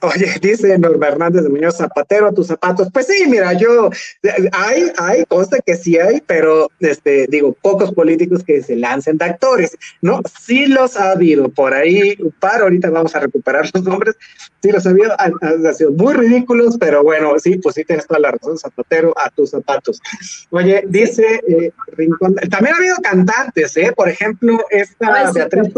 [0.02, 2.90] Oye, dice Norma Hernández de Muñoz, zapatero a tus zapatos.
[2.94, 3.90] Pues sí, mira, yo,
[4.52, 9.26] hay, hay, consta que sí hay, pero, este, digo, pocos políticos que se lancen de
[9.26, 10.22] actores, ¿no?
[10.40, 14.16] Sí los ha habido, por ahí, un par, ahorita vamos a recuperar los nombres,
[14.62, 15.34] sí los ha habido, han,
[15.74, 19.50] sido muy ridículos, pero bueno, sí, pues sí tienes toda la razón, zapatero a tus
[19.50, 20.00] zapatos.
[20.52, 23.92] Oye, dice eh, Rincón, también ha habido cantantes, ¿eh?
[23.96, 25.74] Por ejemplo, esta Beatriz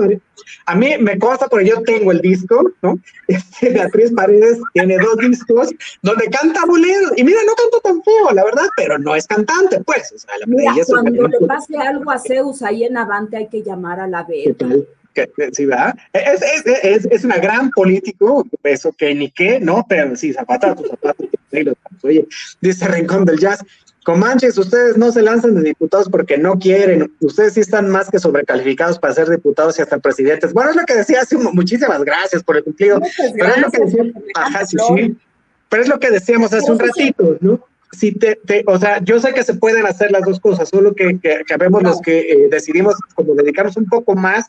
[0.66, 3.00] a mí me consta porque yo tengo el disco, ¿no?
[3.28, 5.70] Este, Beatriz Paredes tiene dos discos
[6.04, 7.12] donde canta boleros.
[7.16, 10.12] Y mira, no canta tan feo, la verdad, pero no es cantante, pues.
[10.14, 13.64] O sea, la mira, cuando le pase algo a Zeus ahí en Avante hay que
[13.64, 14.24] llamar a la
[15.38, 15.50] vez.
[15.54, 15.96] Sí, ¿verdad?
[16.14, 19.86] Es, es, es, es, una gran político, eso que ni qué, ¿no?
[19.88, 21.26] Pero sí, zapata tu zapato,
[22.04, 22.28] oye,
[22.62, 23.64] dice Rincón del Jazz,
[24.06, 27.12] Comanches, ustedes no se lanzan de diputados porque no quieren.
[27.22, 30.54] Ustedes sí están más que sobrecalificados para ser diputados y hasta presidentes.
[30.54, 33.02] Bueno, es lo que decía hace muchísimas gracias por el cumplido.
[33.36, 35.18] pero es lo que decíamos, ajá, sí, sí.
[35.70, 37.66] Pero es lo que decíamos hace un ratito, ¿no?
[37.94, 38.38] Si te,
[38.68, 41.82] o sea, yo sé que se pueden hacer las dos cosas, solo que, que, vemos
[41.82, 44.46] los que eh, decidimos como dedicarnos un poco más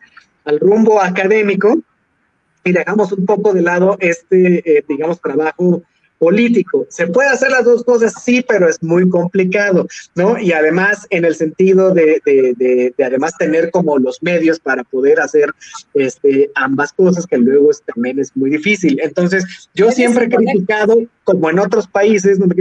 [0.46, 1.78] al rumbo académico
[2.64, 5.82] y dejamos un poco de lado este, eh, digamos, trabajo
[6.18, 6.86] político.
[6.88, 10.38] Se puede hacer las dos cosas, sí, pero es muy complicado, ¿no?
[10.38, 12.54] Y además, en el sentido de, de,
[12.96, 15.52] de, además tener como los medios para poder hacer
[15.94, 18.98] este, ambas cosas, que luego también es muy difícil.
[19.02, 22.56] Entonces, yo siempre he criticado, como en otros países, donde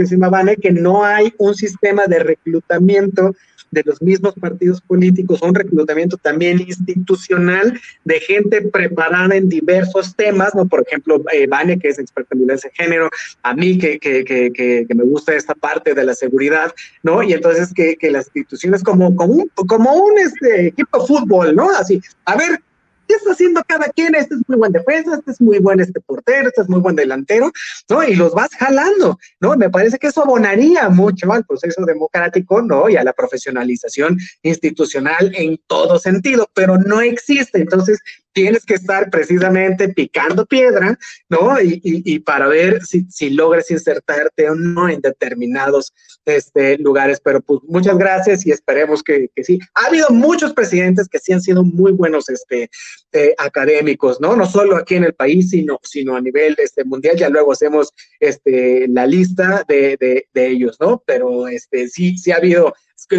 [0.60, 3.34] que no hay un sistema de reclutamiento
[3.76, 10.54] de los mismos partidos políticos, un reclutamiento también institucional de gente preparada en diversos temas,
[10.54, 10.66] ¿no?
[10.66, 11.46] Por ejemplo, eh,
[11.78, 13.10] que es experta en violencia de género,
[13.42, 16.72] a mí que, que, que, que, me gusta esta parte de la seguridad,
[17.02, 17.22] ¿no?
[17.22, 21.68] Y entonces que las instituciones como, como un, como un este, equipo de fútbol, ¿no?
[21.70, 22.60] Así, a ver,
[23.06, 24.14] ¿qué está haciendo cada quien?
[24.14, 26.96] Este es muy buen defensa, este es muy buen este portero, este es muy buen
[26.96, 27.52] delantero,
[27.88, 28.02] ¿no?
[28.02, 29.56] Y los vas jalando, ¿no?
[29.56, 32.88] Me parece que eso abonaría mucho al proceso democrático, ¿no?
[32.88, 37.60] Y a la profesionalización institucional en todo sentido, pero no existe.
[37.60, 38.00] Entonces,
[38.36, 40.98] tienes que estar precisamente picando piedra,
[41.30, 41.58] ¿no?
[41.58, 45.94] Y, y, para ver si, si, logras insertarte o no en determinados
[46.26, 47.18] este, lugares.
[47.24, 49.58] Pero pues muchas gracias y esperemos que, sí.
[49.74, 52.68] Ha habido muchos presidentes que sí han sido muy buenos este,
[53.12, 54.36] eh, académicos, ¿no?
[54.36, 55.80] No solo aquí en el país, sino,
[56.14, 57.16] a nivel este, mundial.
[57.16, 61.02] Ya luego hacemos este, la lista de, ellos, ¿no?
[61.06, 61.46] Pero
[61.90, 62.74] sí, sí ha habido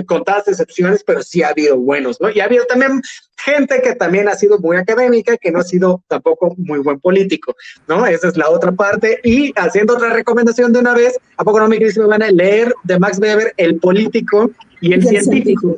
[0.05, 2.30] contadas excepciones, pero sí ha habido buenos, ¿no?
[2.30, 3.01] Y ha habido también
[3.38, 7.56] gente que también ha sido muy académica, que no ha sido tampoco muy buen político,
[7.88, 8.06] ¿no?
[8.06, 9.20] Esa es la otra parte.
[9.24, 12.74] Y haciendo otra recomendación de una vez, ¿a poco no, mi querido van a leer
[12.84, 15.78] de Max Weber, El político y el, científico?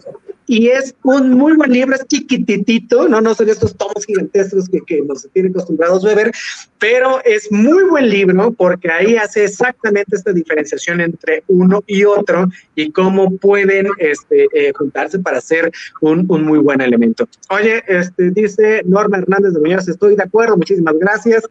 [0.49, 4.81] Y es un muy buen libro, es chiquititito, no, no son estos tomos gigantescos que,
[4.81, 6.31] que nos tienen acostumbrados a ver,
[6.79, 12.49] pero es muy buen libro porque ahí hace exactamente esta diferenciación entre uno y otro
[12.73, 15.71] y cómo pueden este, eh, juntarse para hacer
[16.01, 17.29] un, un, muy buen elemento.
[17.51, 21.43] Oye, este, dice Norma Hernández de Muñoz, estoy de acuerdo, muchísimas gracias.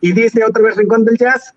[0.00, 1.52] Y dice otra vez Rincón del Jazz,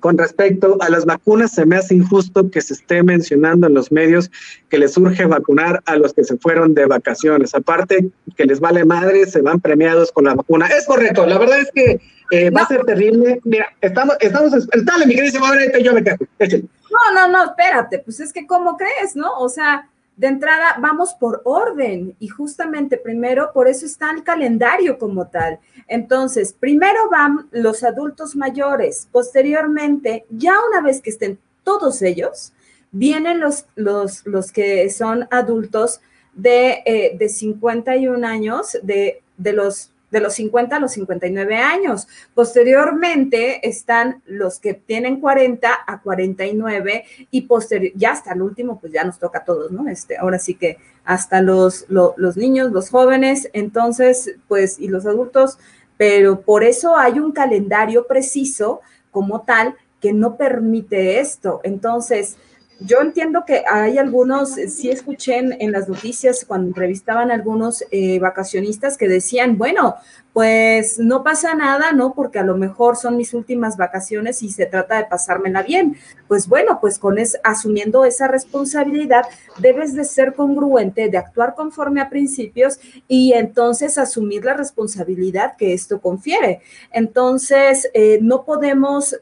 [0.00, 3.90] con respecto a las vacunas, se me hace injusto que se esté mencionando en los
[3.90, 4.30] medios
[4.68, 7.54] que les urge vacunar a los que se fueron de vacaciones.
[7.54, 10.66] Aparte, que les vale madre, se van premiados con la vacuna.
[10.66, 13.40] Es correcto, la verdad es que eh, va a ser terrible.
[13.44, 14.52] Mira, estamos, estamos,
[14.84, 16.16] dale, mi querido ahorita yo me quedo.
[16.38, 19.38] No, No, no, no, espérate, pues es que ¿cómo crees, no?
[19.38, 24.98] O sea, de entrada vamos por orden y justamente primero por eso está el calendario
[24.98, 25.58] como tal.
[25.86, 32.52] Entonces, primero van los adultos mayores, posteriormente, ya una vez que estén todos ellos,
[32.90, 36.00] vienen los, los, los que son adultos
[36.32, 42.08] de, eh, de 51 años, de, de los de los 50 a los 59 años.
[42.34, 48.92] Posteriormente están los que tienen 40 a 49 y posterior, ya hasta el último, pues
[48.92, 49.88] ya nos toca a todos, ¿no?
[49.88, 55.58] Este, ahora sí que hasta los, los niños, los jóvenes, entonces, pues, y los adultos,
[55.96, 58.80] pero por eso hay un calendario preciso
[59.10, 61.60] como tal que no permite esto.
[61.64, 62.36] Entonces,
[62.78, 67.82] yo entiendo que hay algunos, eh, sí escuché en, las noticias cuando entrevistaban a algunos
[67.90, 69.96] eh, vacacionistas que decían, bueno,
[70.34, 72.12] pues no pasa nada, ¿no?
[72.12, 75.96] Porque a lo mejor son mis últimas vacaciones y se trata de pasármela bien.
[76.28, 79.24] Pues bueno, pues con es, asumiendo esa responsabilidad,
[79.58, 85.72] debes de ser congruente, de actuar conforme a principios y entonces asumir la responsabilidad que
[85.72, 86.60] esto confiere.
[86.92, 89.16] Entonces, eh, no podemos,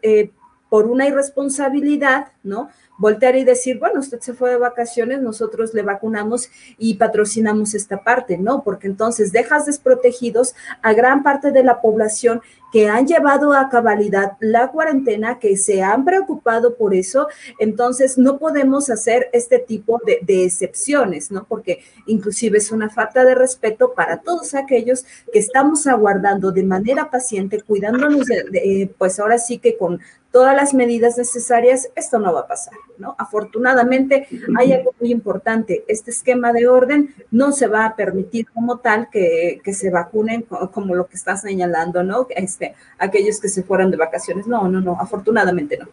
[0.69, 2.69] por una irresponsabilidad, ¿no?
[2.97, 8.03] Voltear y decir, bueno, usted se fue de vacaciones, nosotros le vacunamos y patrocinamos esta
[8.03, 8.63] parte, ¿no?
[8.63, 12.41] Porque entonces dejas desprotegidos a gran parte de la población
[12.75, 17.29] que han llevado a cabalidad la cuarentena, que se han preocupado por eso,
[17.61, 21.45] entonces no podemos hacer este tipo de, excepciones, ¿no?
[21.45, 27.11] Porque inclusive es una falta de respeto para todos aquellos que estamos aguardando de manera
[27.11, 30.01] paciente, cuidándonos, de, pues ahora sí que con
[30.35, 33.15] todas las medidas necesarias, esto no va a pasar, ¿no?
[33.19, 34.27] Afortunadamente
[34.59, 39.09] hay algo muy importante, este esquema de orden no se va a permitir como tal
[39.11, 42.27] que, que se vacunen como lo que está señalando, ¿no?
[42.31, 45.87] Este, aquellos que se fueran de vacaciones, no, no, no, afortunadamente no.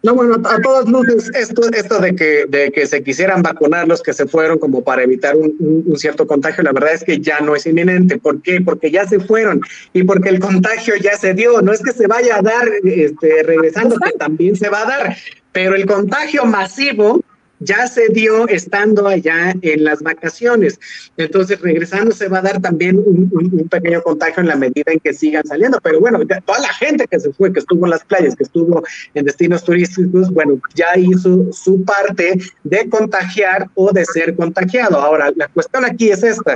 [0.00, 4.00] No, bueno, a todas luces, esto, esto de, que, de que se quisieran vacunar los
[4.00, 7.40] que se fueron como para evitar un, un, cierto contagio, la verdad es que ya
[7.40, 8.18] no es inminente.
[8.18, 8.60] ¿Por qué?
[8.60, 9.60] Porque ya se fueron
[9.92, 11.60] y porque el contagio ya se dio.
[11.62, 15.16] No es que se vaya a dar este, regresando, que también se va a dar,
[15.50, 17.20] pero el contagio masivo
[17.60, 20.78] ya se dio estando allá en las vacaciones.
[21.16, 25.12] Entonces, regresando se va a dar también un, pequeño contagio en la medida en que
[25.12, 25.78] sigan saliendo.
[25.82, 28.82] Pero bueno, toda la gente que se fue, que estuvo en las playas, que estuvo
[29.14, 34.98] en destinos turísticos, bueno, ya hizo su parte de contagiar o de ser contagiado.
[34.98, 36.54] Ahora, la cuestión aquí es esta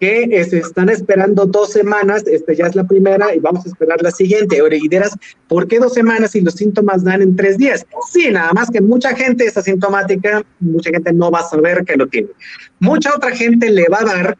[0.00, 4.00] que se están esperando dos semanas, esta ya es la primera y vamos a esperar
[4.02, 4.62] la siguiente.
[4.62, 5.16] Oreguideras,
[5.48, 7.84] ¿por qué dos semanas si los síntomas dan en tres días?
[8.10, 11.96] Sí, nada más que mucha gente es asintomática, mucha gente no va a saber que
[11.96, 12.28] lo tiene.
[12.78, 14.38] Mucha otra gente le va a dar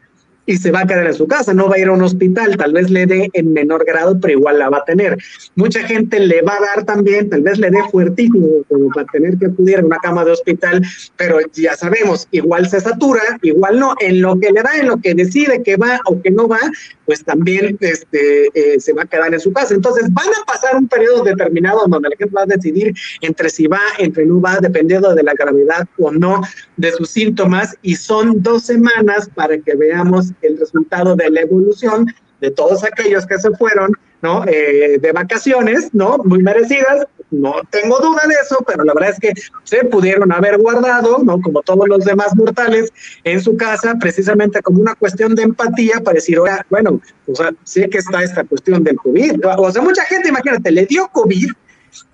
[0.49, 2.57] y se va a quedar en su casa, no va a ir a un hospital,
[2.57, 5.19] tal vez le dé en menor grado, pero igual la va a tener.
[5.57, 9.37] Mucha gente le va a dar también, tal vez le dé fuertísimo, como para tener
[9.37, 10.83] que acudir a una cama de hospital,
[11.19, 14.97] pero ya sabemos, igual se satura, igual no, en lo que le da, en lo
[14.97, 16.61] que decide que va o que no va,
[17.09, 19.73] pues también este, eh, se va a quedar en su casa.
[19.73, 23.67] Entonces van a pasar un periodo determinado donde la gente va a decidir entre si
[23.67, 26.43] va, entre no va, dependiendo de la gravedad o no
[26.77, 32.05] de sus síntomas, y son dos semanas para que veamos el resultado de la evolución
[32.43, 34.45] de todos aquellos que se fueron, ¿no?
[34.47, 36.19] Eh, de vacaciones, ¿no?
[36.19, 39.33] Muy merecidas, no tengo duda de eso, pero la verdad es que
[39.65, 41.41] se pudieron haber guardado, ¿no?
[41.41, 42.93] Como todos los demás mortales,
[43.25, 46.39] en su casa, precisamente como una cuestión de empatía para decir,
[46.71, 49.45] bueno, o sea, sé que está esta cuestión del COVID.
[49.45, 51.51] O sea, mucha gente, imagínate, le dio COVID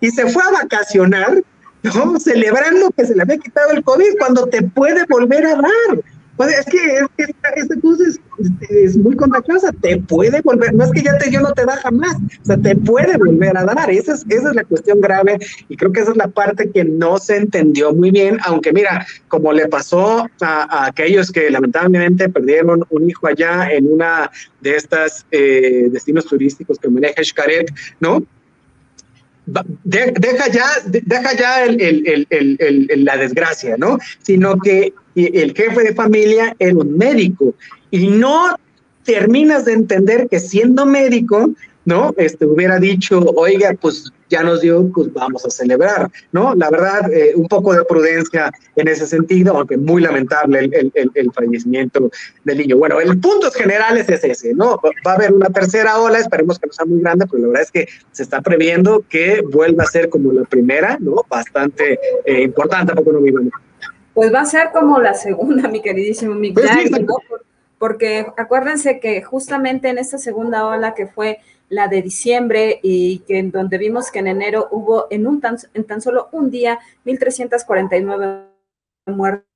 [0.01, 1.43] y se fue a vacacionar,
[1.83, 2.19] ¿no?
[2.19, 6.01] Celebrando que se le había quitado el COVID cuando te puede volver a dar.
[6.37, 7.25] Pues es que, es que
[7.61, 8.03] esta, cosa
[8.69, 11.77] es, muy contagiosa, te puede volver, no es que ya te yo no te da
[11.77, 15.39] jamás, o sea, te puede volver a dar, esa es, esa es la cuestión grave
[15.69, 19.07] y creo que esa es la parte que no se entendió muy bien, aunque mira,
[19.29, 24.31] como le pasó a, aquellos que lamentablemente perdieron un hijo allá en una
[24.61, 28.25] de estas eh, destinos turísticos que maneja Xcaret, ¿no?
[29.47, 33.99] deja ya, deja ya el, la desgracia, ¿no?
[34.23, 37.55] Sino que el jefe de familia era un médico
[37.91, 38.57] y no
[39.05, 41.51] terminas de entender que siendo médico,
[41.85, 42.15] ¿no?
[42.17, 46.55] Este hubiera dicho, oiga, pues ya nos dio, pues vamos a celebrar, ¿no?
[46.55, 51.11] La verdad, eh, un poco de prudencia en ese sentido, aunque muy lamentable el, el,
[51.15, 52.11] el, fallecimiento
[52.45, 52.79] del niño.
[52.79, 54.81] Bueno, el punto general es ese, ¿no?
[55.07, 57.63] Va a haber una tercera ola, esperemos que no sea muy grande, pero la verdad
[57.63, 61.25] es que se está previendo que vuelva a ser como la primera, ¿no?
[61.29, 63.21] Bastante eh, importante, poco no.
[64.15, 67.17] Pues va a ser como la segunda, mi queridísimo Miguel, pues ¿no?
[67.79, 73.39] porque acuérdense que justamente en esta segunda ola que fue la de diciembre y que
[73.39, 76.79] en donde vimos que en enero hubo en un tan, en tan solo un día
[77.05, 78.45] 1349
[79.07, 79.54] muertes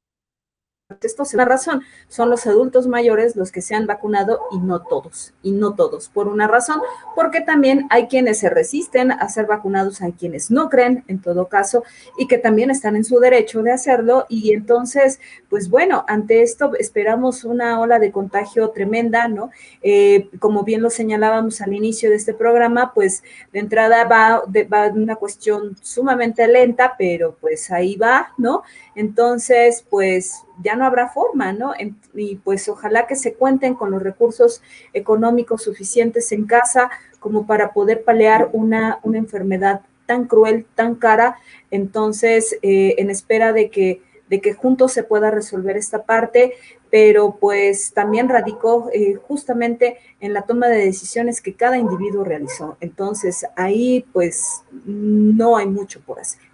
[1.03, 1.83] esto es la razón.
[2.09, 6.09] Son los adultos mayores los que se han vacunado y no todos, y no todos,
[6.09, 6.81] por una razón,
[7.15, 11.49] porque también hay quienes se resisten a ser vacunados, hay quienes no creen, en todo
[11.49, 11.85] caso,
[12.17, 14.25] y que también están en su derecho de hacerlo.
[14.31, 15.21] Y entonces,
[15.51, 19.51] pues bueno, ante esto esperamos una ola de contagio tremenda, ¿no?
[19.83, 23.23] Eh, como bien lo señalábamos al inicio de este programa, pues
[23.53, 28.63] de entrada va, va una cuestión sumamente lenta, pero pues ahí va, ¿no?
[28.99, 31.73] Entonces, pues ya no habrá forma, ¿no?
[32.15, 34.61] Y pues ojalá que se cuenten con los recursos
[34.93, 36.91] económicos suficientes en casa
[37.21, 41.37] como para poder paliar una, una enfermedad tan cruel, tan cara.
[41.71, 46.55] Entonces, eh, en espera de que, de que juntos se pueda resolver esta parte,
[46.91, 52.77] pero pues también radicó eh, justamente en la toma de decisiones que cada individuo realizó.
[52.81, 56.48] Entonces, ahí pues no hay mucho por hacer.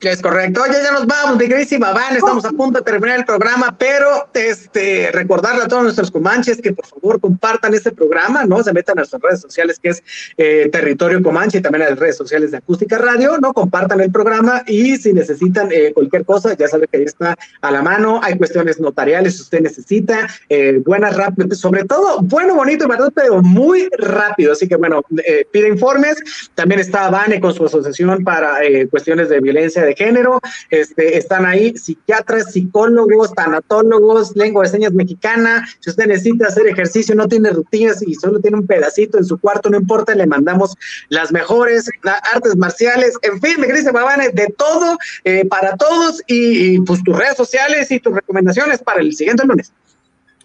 [0.00, 0.62] Es correcto.
[0.62, 4.30] Oye, ya nos vamos, mi queridísima Van, estamos a punto de terminar el programa, pero
[4.32, 8.64] este, recordarle a todos nuestros comanches que por favor compartan este programa, ¿no?
[8.64, 10.02] Se metan a nuestras redes sociales, que es
[10.38, 13.52] eh, Territorio Comanche, y también a las redes sociales de Acústica Radio, ¿no?
[13.52, 17.70] Compartan el programa y si necesitan eh, cualquier cosa, ya saben que ahí está a
[17.70, 18.20] la mano.
[18.22, 23.10] Hay cuestiones notariales si usted necesita, eh, buenas, rápido, sobre todo, bueno, bonito y barato,
[23.10, 24.52] pero muy rápido.
[24.52, 26.16] Así que bueno, eh, pide informes.
[26.54, 32.52] También está Vane con su asociación para cuestiones de violencia género, este, están ahí psiquiatras,
[32.52, 38.14] psicólogos, tanatólogos, lengua de señas mexicana, si usted necesita hacer ejercicio, no tiene rutinas y
[38.14, 40.74] solo tiene un pedacito en su cuarto, no importa, le mandamos
[41.08, 41.88] las mejores
[42.32, 47.02] artes marciales, en fin, me dice Babane, de todo, eh, para todos y, y pues
[47.02, 49.72] tus redes sociales y tus recomendaciones para el siguiente lunes.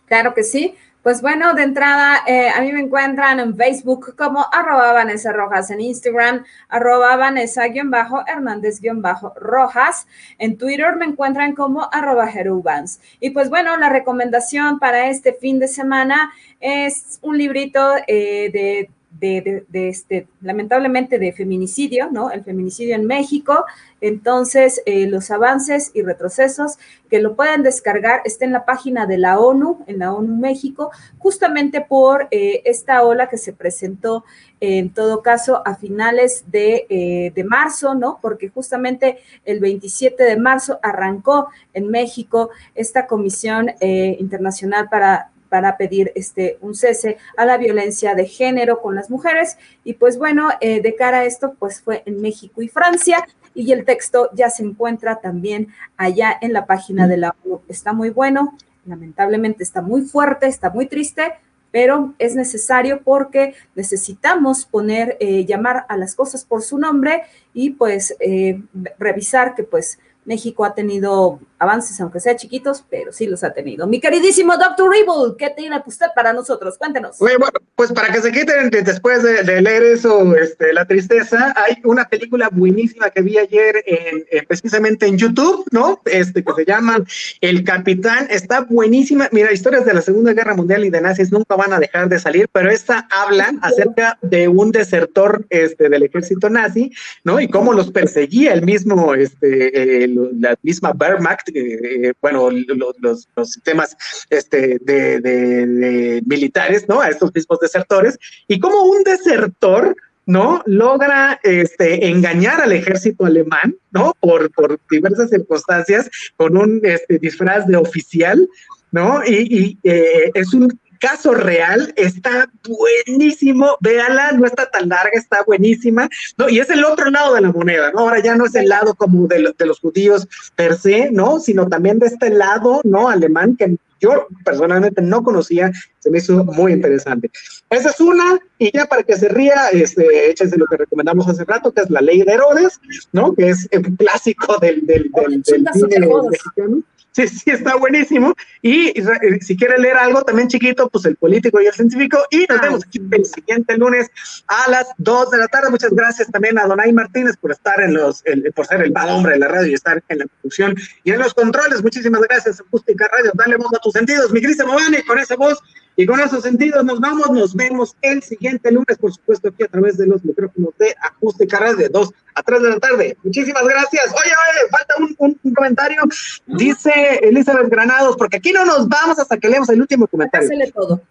[0.07, 0.75] Claro que sí.
[1.05, 5.69] Pues bueno, de entrada, eh, a mí me encuentran en Facebook como arroba Vanessa Rojas,
[5.69, 10.07] en Instagram arroba Vanessa-Hernández-Rojas,
[10.39, 13.01] en Twitter me encuentran como arroba Jerubans.
[13.19, 18.89] Y pues bueno, la recomendación para este fin de semana es un librito eh, de
[19.19, 22.31] de, este, lamentablemente, de feminicidio, ¿no?
[22.31, 23.65] El feminicidio en México.
[24.01, 26.77] Entonces, eh, los avances y retrocesos
[27.09, 30.91] que lo pueden descargar está en la página de la ONU, en la ONU México,
[31.17, 34.25] justamente por eh, esta ola que se presentó
[34.59, 38.19] en todo caso a finales de, eh, de, marzo, ¿no?
[38.21, 46.11] Porque justamente el 27 de marzo arrancó en México esta Comisión Internacional para para pedir
[46.15, 49.57] este, un cese a la violencia de género con las mujeres.
[49.83, 53.71] Y pues bueno, eh, de cara a esto, pues fue en México y Francia y
[53.71, 57.61] el texto ya se encuentra también allá en la página de la ONU.
[57.67, 61.33] Está muy bueno, lamentablemente está muy fuerte, está muy triste,
[61.71, 67.23] pero es necesario porque necesitamos poner, eh, llamar a las cosas por su nombre
[67.53, 68.61] y pues eh,
[68.97, 73.87] revisar que pues México ha tenido avances, aunque sea chiquitos, pero sí los ha tenido.
[73.87, 74.89] Mi queridísimo Dr.
[74.89, 76.77] Ribble, ¿qué tiene usted para nosotros?
[76.77, 77.17] Cuéntenos.
[77.19, 82.07] Bueno, pues para que se quiten después de, leer eso, este, la tristeza, hay una
[82.07, 86.01] película buenísima que vi ayer en, precisamente en YouTube, ¿no?
[86.05, 87.03] Este, que se llama
[87.41, 89.27] El Capitán, está buenísima.
[89.31, 92.19] Mira, historias de la Segunda Guerra Mundial y de nazis nunca van a dejar de
[92.19, 96.91] salir, pero esta habla acerca de un desertor este, del ejército nazi,
[97.23, 97.39] ¿no?
[97.39, 100.07] Y cómo los perseguía el mismo, este,
[100.39, 103.95] la misma Wehrmacht, eh, bueno, los, sistemas
[104.29, 107.01] este, de, militares, ¿no?
[107.01, 109.95] A estos mismos desertores, y como un desertor,
[110.25, 110.61] ¿no?
[110.65, 114.13] Logra este, engañar al ejército alemán, ¿no?
[114.19, 118.47] Por, por diversas circunstancias, con un este, disfraz de oficial,
[118.91, 119.21] ¿no?
[119.25, 126.09] Y, eh, es un caso real, está buenísimo, véala, no está tan larga, está buenísima,
[126.35, 126.49] ¿no?
[126.49, 127.99] Y es el otro lado de la moneda, ¿no?
[127.99, 131.39] Ahora ya no es el lado como de, de los judíos per se, ¿no?
[131.39, 133.07] Sino también de este lado, ¿no?
[133.07, 137.31] Alemán que yo personalmente no conocía, se me hizo muy interesante.
[137.69, 141.43] Esa es una, y ya para que se ría, este, échense lo que recomendamos hace
[141.43, 142.79] rato, que es La Ley de Herodes,
[143.11, 143.33] ¿no?
[143.33, 146.83] Que es un clásico del, del, del, del cine mexicano.
[147.15, 148.33] Sí, sí, está buenísimo.
[148.61, 148.93] Y,
[149.39, 152.17] si quiere leer algo también chiquito, pues el político y el científico.
[152.29, 154.11] Y nos vemos aquí el siguiente lunes
[154.47, 155.69] a las 2 de la tarde.
[155.69, 158.21] Muchas gracias también a Donay Martínez por estar en los,
[158.53, 160.75] por ser el mal hombre de la radio y estar en la producción
[161.05, 161.81] y en los controles.
[161.81, 163.31] Muchísimas gracias, Acústica Radio.
[163.33, 165.59] Dale voz a tus sentidos, mi Cristian Movani, con esa voz
[165.95, 167.29] y con esos sentidos nos vamos.
[167.31, 171.59] Nos vemos el siguiente lunes, por supuesto, aquí a través de los micrófonos de Acústica
[171.59, 173.17] Radio de 2 a 3 de la tarde.
[173.23, 174.07] Muchísimas gracias.
[174.07, 176.01] Oye, oye, falta un, un comentario.
[176.45, 176.91] Dice
[177.21, 180.49] Elizabeth Granados, porque aquí no nos vamos hasta que leemos el último comentario.
[180.73, 181.01] todo.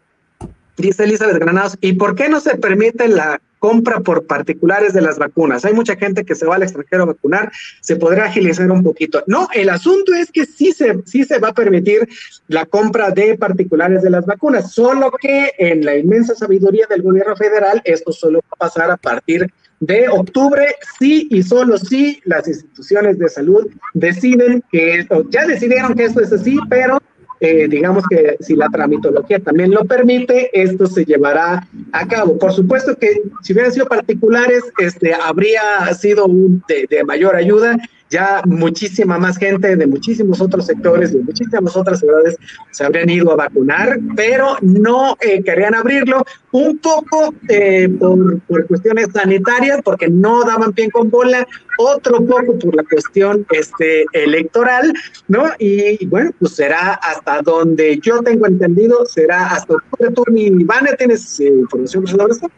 [0.77, 5.17] Dice Elizabeth Granados, ¿y por qué no se permite la compra por particulares de las
[5.17, 5.65] vacunas?
[5.65, 7.51] Hay mucha gente que se va al extranjero a vacunar,
[7.81, 9.25] se podrá agilizar un poquito.
[9.27, 12.07] No, el asunto es que sí se, sí se va a permitir
[12.47, 17.35] la compra de particulares de las vacunas, solo que en la inmensa sabiduría del gobierno
[17.37, 19.51] federal, esto solo va a pasar a partir
[19.81, 26.05] de octubre, sí y solo si las instituciones de salud deciden que, ya decidieron que
[26.05, 27.01] esto es así, pero
[27.41, 32.39] eh, digamos que si la tramitología también lo permite, esto se llevará a cabo.
[32.39, 37.77] Por supuesto que si hubieran sido particulares, este, habría sido de, de mayor ayuda
[38.15, 42.37] ya muchísima más gente de muchísimos otros sectores, de muchísimas otras ciudades
[42.71, 48.69] se habrían ido a vacunar, pero no eh, querían abrirlo, un poco eh, por, por,
[48.69, 51.45] cuestiones sanitarias, porque no daban pie con bola,
[51.77, 54.95] otro poco por la cuestión este, electoral,
[55.27, 55.51] ¿no?
[55.59, 60.13] Y, bueno, pues será hasta donde yo tengo entendido, será hasta octubre.
[60.15, 62.49] Tú, ni Ivana, ¿tienes eh, información sobre esto?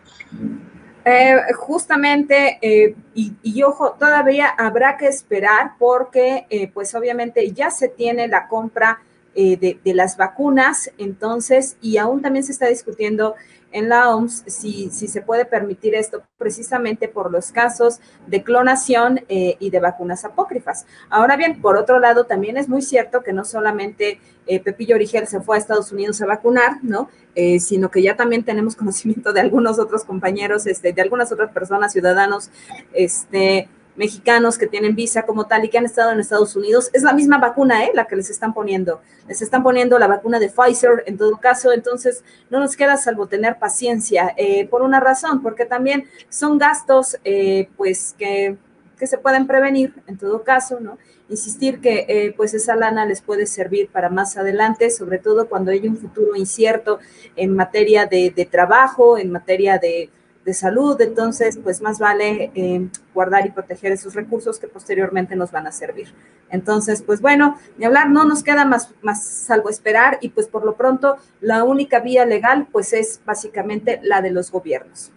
[1.08, 7.70] Eh, justamente, eh, y, y, ojo, todavía habrá que esperar porque, eh, pues obviamente ya
[7.70, 9.00] se tiene la compra
[9.36, 13.34] de, de, las vacunas, entonces, y aún también se está discutiendo
[13.72, 19.20] en la OMS si, si se puede permitir esto precisamente por los casos de clonación
[19.28, 20.86] eh, y de vacunas apócrifas.
[21.10, 25.26] Ahora bien, por otro lado, también es muy cierto que no solamente eh, Pepillo Origel
[25.26, 27.08] se fue a Estados Unidos a vacunar, ¿no?
[27.34, 31.52] Eh, sino que ya también tenemos conocimiento de algunos otros compañeros, este, de algunas otras
[31.52, 32.50] personas, ciudadanos,
[32.92, 37.02] este, mexicanos que tienen visa como tal y que han estado en Estados Unidos, es
[37.02, 37.90] la misma vacuna, ¿eh?
[37.94, 39.00] La que les están poniendo.
[39.28, 43.26] Les están poniendo la vacuna de Pfizer en todo caso, entonces no nos queda salvo
[43.26, 48.56] tener paciencia eh, por una razón, porque también son gastos, eh, pues, que,
[48.98, 50.98] que, se pueden prevenir en todo caso, ¿no?
[51.28, 55.72] Insistir que, eh, pues, esa lana les puede servir para más adelante, sobre todo cuando
[55.72, 57.00] hay un futuro incierto
[57.34, 60.10] en materia de, de trabajo, en materia de
[60.46, 65.50] de salud, entonces pues más vale eh, guardar y proteger esos recursos que posteriormente nos
[65.50, 66.14] van a servir.
[66.50, 70.64] Entonces, pues bueno, ni hablar, no nos queda más, más salvo esperar y pues por
[70.64, 75.10] lo pronto la única vía legal pues es básicamente la de los gobiernos.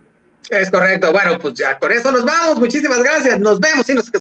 [0.49, 4.09] Es correcto, bueno, pues ya con eso nos vamos, muchísimas gracias, nos vemos y nos